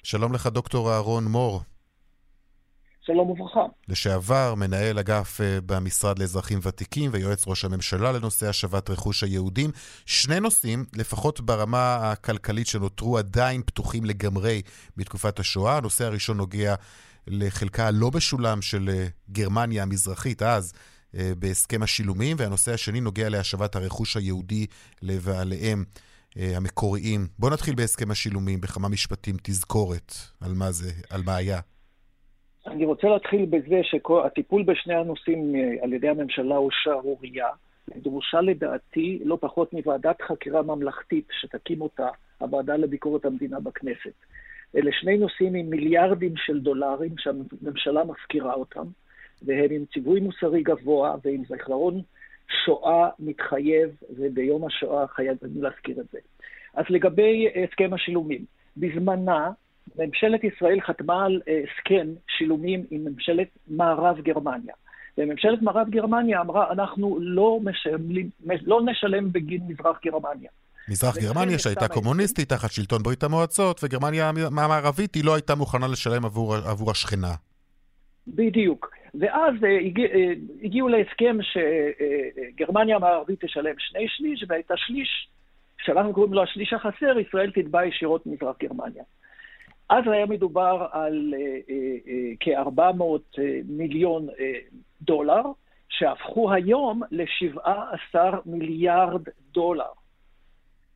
[0.03, 1.61] שלום לך, דוקטור אהרון מור.
[3.07, 3.61] שלום וברכה.
[3.89, 9.71] לשעבר, מנהל אגף uh, במשרד לאזרחים ותיקים ויועץ ראש הממשלה לנושא השבת רכוש היהודים.
[10.07, 14.63] שני נושאים, לפחות ברמה הכלכלית, שנותרו עדיין פתוחים לגמרי
[14.97, 15.77] בתקופת השואה.
[15.77, 16.75] הנושא הראשון נוגע
[17.27, 20.73] לחלקה הלא משולם של uh, גרמניה המזרחית, אז
[21.13, 24.67] uh, בהסכם השילומים, והנושא השני נוגע להשבת הרכוש היהודי
[25.03, 25.85] לבעליהם.
[26.39, 27.29] המקוריים.
[27.39, 31.61] בואו נתחיל בהסכם השילומים, בכמה משפטים, תזכורת על מה זה, על מה היה.
[32.67, 37.49] אני רוצה להתחיל בזה שהטיפול בשני הנושאים על ידי הממשלה הוא שערורייה.
[37.97, 42.09] דרושה לדעתי לא פחות מוועדת חקירה ממלכתית שתקים אותה
[42.39, 44.15] הוועדה לביקורת המדינה בכנסת.
[44.77, 48.85] אלה שני נושאים עם מיליארדים של דולרים שהממשלה מפקירה אותם,
[49.43, 52.01] והם עם ציווי מוסרי גבוה ועם זיכרון
[52.65, 56.19] שואה מתחייב, וביום השואה חייבים להזכיר את זה.
[56.75, 58.45] אז לגבי הסכם השילומים,
[58.77, 59.51] בזמנה
[59.99, 62.07] ממשלת ישראל חתמה על הסכם
[62.39, 64.75] שילומים עם ממשלת מערב גרמניה.
[65.19, 68.01] וממשלת מערב גרמניה אמרה, אנחנו לא, משלם,
[68.63, 70.51] לא נשלם בגין מזרח גרמניה.
[70.89, 76.25] מזרח גרמניה שהייתה קומוניסטית תחת שלטון ברית המועצות, וגרמניה המערבית היא לא הייתה מוכנה לשלם
[76.25, 77.33] עבור, עבור השכנה.
[78.27, 78.97] בדיוק.
[79.21, 79.55] ואז
[79.87, 80.07] הגיע,
[80.63, 85.29] הגיעו להסכם שגרמניה המערבית תשלם שני שליש, ואת השליש,
[85.85, 89.03] שאנחנו קוראים לו השליש החסר, ישראל תתבע ישירות מזרח גרמניה.
[89.89, 91.35] אז היה מדובר על
[92.41, 94.29] כ-400 מיליון
[95.03, 95.43] דולר,
[95.89, 98.15] שהפכו היום ל-17
[98.47, 99.23] מיליארד
[99.53, 99.91] דולר.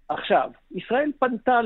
[0.08, 1.60] עכשיו, ישראל פנתה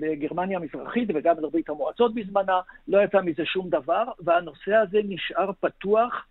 [0.00, 6.26] לגרמניה המזרחית וגם לברית המועצות בזמנה, לא יצא מזה שום דבר, והנושא הזה נשאר פתוח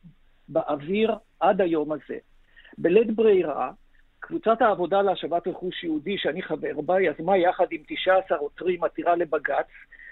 [0.47, 2.17] באוויר עד היום הזה.
[2.77, 3.71] בלית ברירה,
[4.19, 9.67] קבוצת העבודה להשבת רכוש יהודי, שאני חבר בה, יזמה יחד עם 19 עותרים עתירה לבג"ץ,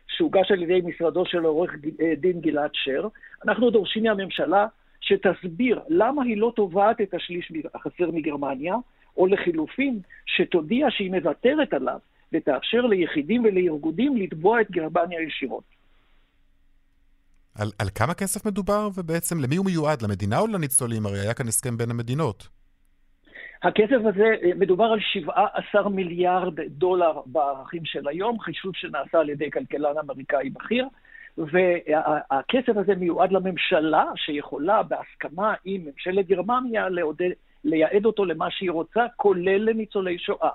[0.08, 1.72] שהוגש על ידי משרדו של עורך
[2.18, 3.08] דין גלעד שר.
[3.45, 4.68] אנחנו דורשים מהממשלה
[5.01, 8.76] שתסביר למה היא לא תובעת את השליש החסר מגרמניה,
[9.18, 11.99] או לחילופין, שתודיע שהיא מוותרת עליו
[12.34, 15.64] ותאפשר ליחידים ולארגונים לתבוע את גרמניה ישירות.
[17.55, 20.01] על, על כמה כסף מדובר, ובעצם למי הוא מיועד?
[20.01, 21.05] למדינה או לניצולים?
[21.05, 22.47] הרי היה כאן הסכם בין המדינות.
[23.64, 29.97] הכסף הזה, מדובר על 17 מיליארד דולר בערכים של היום, חישוב שנעשה על ידי כלכלן
[30.03, 30.88] אמריקאי בכיר,
[31.38, 37.30] והכסף הזה מיועד לממשלה שיכולה בהסכמה עם ממשלת גרמניה לעודד,
[37.64, 40.49] לייעד אותו למה שהיא רוצה, כולל לניצולי שואה.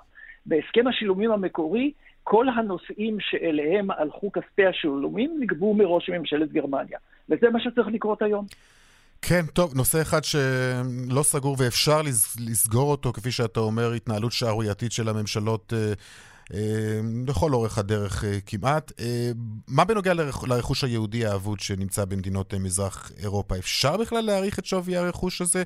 [0.45, 1.91] בהסכם השילומים המקורי,
[2.23, 6.97] כל הנושאים שאליהם הלכו כספי השילומים נגבו מראש ממשלת גרמניה.
[7.29, 8.45] וזה מה שצריך לקרות היום.
[9.27, 12.01] כן, טוב, נושא אחד שלא סגור ואפשר
[12.39, 15.93] לסגור אותו, כפי שאתה אומר, התנהלות שערורייתית של הממשלות אה,
[16.53, 18.91] אה, לכל אורך הדרך אה, כמעט.
[19.67, 20.43] מה בנוגע לרכ...
[20.47, 23.57] לרכוש היהודי האבוד שנמצא במדינות מזרח אירופה?
[23.57, 25.63] אפשר בכלל להעריך את שווי הרכוש הזה?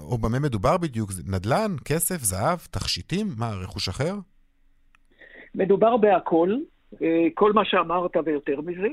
[0.00, 1.10] או במה מדובר בדיוק?
[1.26, 3.26] נדל"ן, כסף, זהב, תכשיטים?
[3.36, 4.14] מה, רכוש אחר?
[5.54, 6.54] מדובר בהכל,
[7.34, 8.88] כל מה שאמרת ויותר מזה.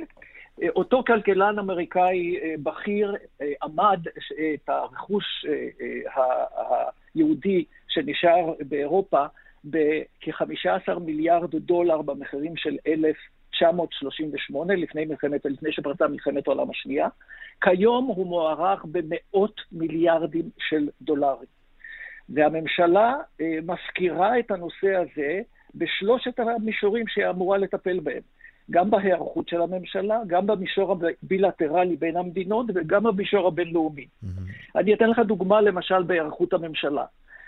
[0.64, 3.16] אה, אותו כלכלן אמריקאי בכיר
[3.64, 4.00] עמד
[4.54, 5.46] את הרכוש
[7.16, 9.26] היהודי שנשאר באירופה
[9.66, 17.08] בכ-15 מיליארד דולר במחירים של 1938, לפני, מלחמת, לפני שפרצה מלחמת העולם השנייה.
[17.62, 21.48] כיום הוא מוערך במאות מיליארדים של דולרים.
[22.30, 25.42] והממשלה אה, מזכירה את הנושא הזה
[25.76, 28.22] בשלושת המישורים שהיא אמורה לטפל בהם.
[28.72, 34.06] גם בהיערכות של הממשלה, גם במישור הבילטרלי בין המדינות וגם במישור הבינלאומי.
[34.06, 34.28] Mm-hmm.
[34.76, 37.06] אני אתן לך דוגמה למשל בהיערכות הממשלה.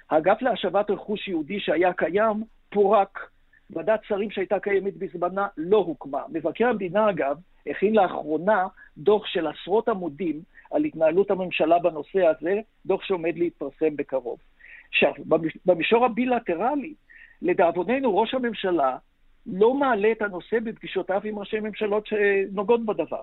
[0.09, 3.20] האגף להשבת רכוש יהודי שהיה קיים פורק.
[3.70, 6.22] ועדת שרים שהייתה קיימת בזמנה לא הוקמה.
[6.30, 7.38] מבקר המדינה, אגב,
[7.68, 10.41] הכין לאחרונה דוח של עשרות עמודים
[10.72, 14.39] על התנהלות הממשלה בנושא הזה, דוח שעומד להתפרסם בקרוב.
[14.89, 15.11] עכשיו,
[15.65, 16.93] במישור הבילטרלי,
[17.41, 18.97] לדאבוננו, ראש הממשלה
[19.48, 23.22] לא מעלה את הנושא בפגישותיו עם ראשי ממשלות שנוגעות בדבר.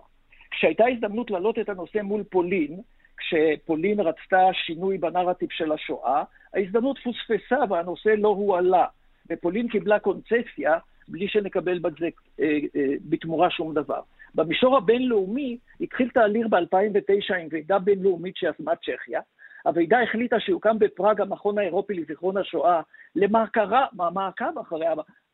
[0.51, 2.81] כשהייתה הזדמנות להעלות את הנושא מול פולין,
[3.16, 6.22] כשפולין רצתה שינוי בנרטיב של השואה,
[6.55, 8.87] ההזדמנות פוספסה והנושא לא הועלה.
[9.31, 12.09] ופולין קיבלה קונצסיה בלי שנקבל בזה
[12.41, 14.01] אה, אה, בתמורה שום דבר.
[14.35, 19.20] במישור הבינלאומי התחיל תהליך ב-2009 עם ועידה בינלאומית שיזמה צ'כיה.
[19.64, 22.81] הוועידה החליטה שיוקם בפראג המכון האירופי לזיכרון השואה
[23.16, 24.87] למעקב אחרי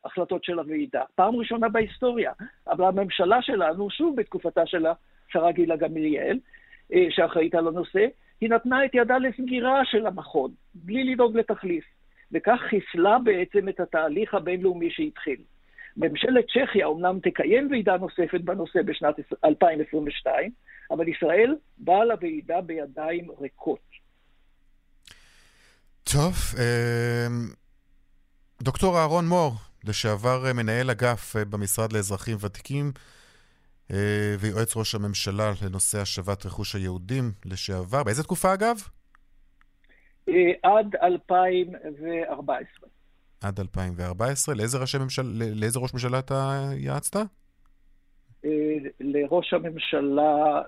[0.05, 1.03] ההחלטות של הוועידה.
[1.15, 2.31] פעם ראשונה בהיסטוריה.
[2.67, 6.39] אבל הממשלה שלנו, שוב בתקופתה של השרה גילה גמליאל,
[6.93, 8.05] אה, שאחראית על הנושא,
[8.41, 11.85] היא נתנה את ידה לסגירה של המכון, בלי לדאוג לתחליף.
[12.31, 15.37] וכך חיסלה בעצם את התהליך הבינלאומי שהתחיל.
[15.97, 20.51] ממשלת צ'כיה אומנם תקיים ועידה נוספת בנושא בשנת 2022,
[20.91, 23.79] אבל ישראל באה לוועידה בידיים ריקות.
[26.03, 27.47] טוב, אמ,
[28.61, 29.51] דוקטור אהרון מור,
[29.83, 32.91] לשעבר אה, מנהל אגף אה, במשרד לאזרחים ותיקים
[33.91, 38.03] אה, ויועץ ראש הממשלה לנושא השבת רכוש היהודים לשעבר.
[38.03, 38.77] באיזה תקופה אגב?
[40.63, 42.89] עד 2014.
[43.41, 44.55] עד 2014?
[44.55, 45.21] לאיזה, ראשי ממשל...
[45.55, 47.17] לאיזה ראש ממשלה אתה יעצת?
[48.99, 50.61] לראש הממשלה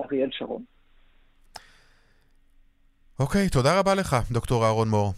[0.00, 0.64] אריאל שרון.
[3.20, 5.12] אוקיי, תודה רבה לך, דוקטור אהרון מור.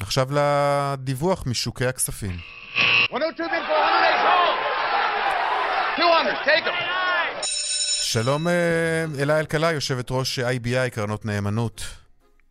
[0.00, 2.36] עכשיו לדיווח משוקי הכספים.
[3.10, 3.50] 102
[8.02, 11.82] שלום אה, אלה אלקלעי, יושבת ראש IBI, קרנות נאמנות.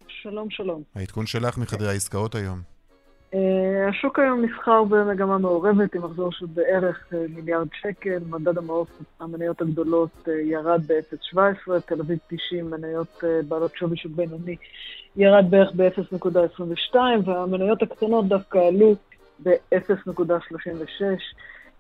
[0.08, 0.84] שלום, שלום.
[0.96, 2.77] העדכון שלך מחדרי העסקאות היום.
[3.34, 3.38] Uh,
[3.90, 9.62] השוק היום נסחר במגמה מעורבת עם מחזור של בערך uh, מיליארד שקל, מדד המעוף, המניות
[9.62, 14.56] הגדולות uh, ירד ב-0.17, תל אביב 90 מניות בעלות שווי של בינוני
[15.16, 18.96] ירד בערך ב-0.22, והמניות הקטנות דווקא עלו
[19.44, 21.04] ב-0.36.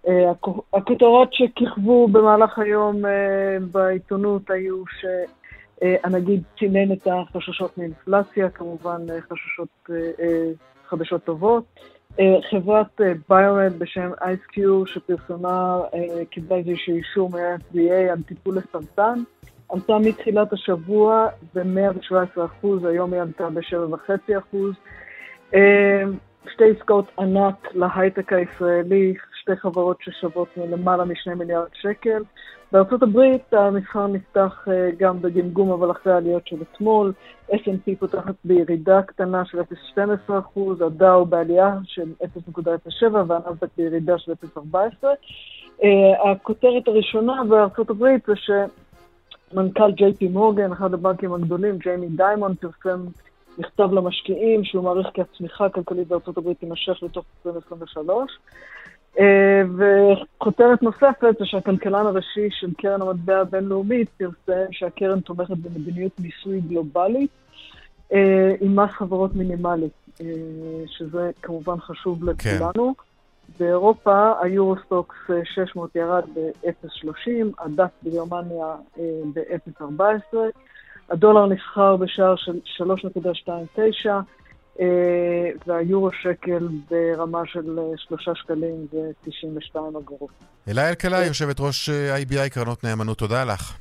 [0.07, 0.31] אה,
[0.73, 9.89] הכותרות שכיכבו במהלך היום אה, בעיתונות היו שהנגיד צינן את החששות מאינפלציה, כמובן אה, חששות
[10.89, 11.63] חדשות טובות.
[12.49, 15.79] חברת ביומד בשם אייסקיו שפרסמה,
[16.29, 19.19] קיבלה איזשהו אישור מה-FDA על טיפול לסרטן,
[19.69, 24.57] עלתה מתחילת השבוע ב-117%, היום היא עלתה ב-7.5%.
[26.53, 29.13] שתי עסקאות ענק להייטק הישראלי,
[29.47, 32.23] שתי חברות ששוות למעלה משני מיליארד שקל.
[32.71, 37.13] בארצות הברית המסחר נפתח אה, גם בגמגום, אבל אחרי העליות של אתמול.
[37.51, 39.57] S&P פותחת בירידה קטנה של
[40.29, 45.07] 0.12%, הדאו בעלייה של 0.07% והנאסדק בירידה של 0.14%.
[45.83, 52.55] אה, הכותרת הראשונה בארצות הברית זה שמנכ"ל ג'יי פי מורגן, אחד הבנקים הגדולים, ג'יימי דיימון,
[52.55, 53.05] פרסם
[53.57, 58.31] מכתב למשקיעים שהוא מעריך כי הצמיחה הכלכלית בארצות הברית תימשך לתוך 2023.
[59.19, 66.61] אה, וכותרת נוספת זה שהכלכלן הראשי של קרן המטבע הבינלאומית פרסם שהקרן תומכת במדיניות מיסוי
[66.61, 67.29] גלובלית
[68.13, 69.89] אה, עם מס חברות מינימלי,
[70.21, 70.25] אה,
[70.87, 72.93] שזה כמובן חשוב לכולנו.
[72.97, 73.03] כן.
[73.59, 77.29] באירופה היורוסטוקס 600 ירד ב-0.30,
[77.59, 78.75] הדף בגרמניה
[79.33, 80.37] ב-0.14,
[81.09, 84.19] הדולר נסחר בשער של 3.29, אה,
[85.67, 90.29] והיורו שקל ברמה של 3 שקלים ו-92 אגורות.
[90.67, 93.77] אלה אלקלעי, יושבת ראש אה, IBI קרנות נאמנות, תודה לך.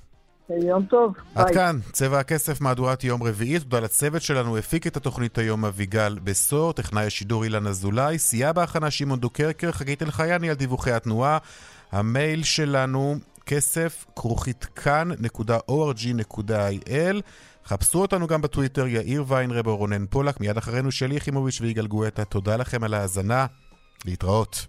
[0.50, 1.44] יום טוב, ביי.
[1.44, 3.58] עד כאן, צבע הכסף, מהדורת יום רביעי.
[3.60, 8.90] תודה לצוות שלנו, הפיק את התוכנית היום אביגל בסור, טכנאי השידור אילן אזולאי, סייע בהכנה
[8.90, 11.38] שמעון דוקרקר, חגית אלחייני על דיווחי התנועה.
[11.92, 13.14] המייל שלנו,
[13.46, 15.16] כסף, כרוכית kan.org.il.
[17.66, 22.24] חפשו אותנו גם בטוויטר, יאיר ויינרב או רונן פולק, מיד אחרינו שלי יחימוביץ' ויגאל גואטה.
[22.24, 23.46] תודה לכם על ההאזנה,
[24.04, 24.66] להתראות.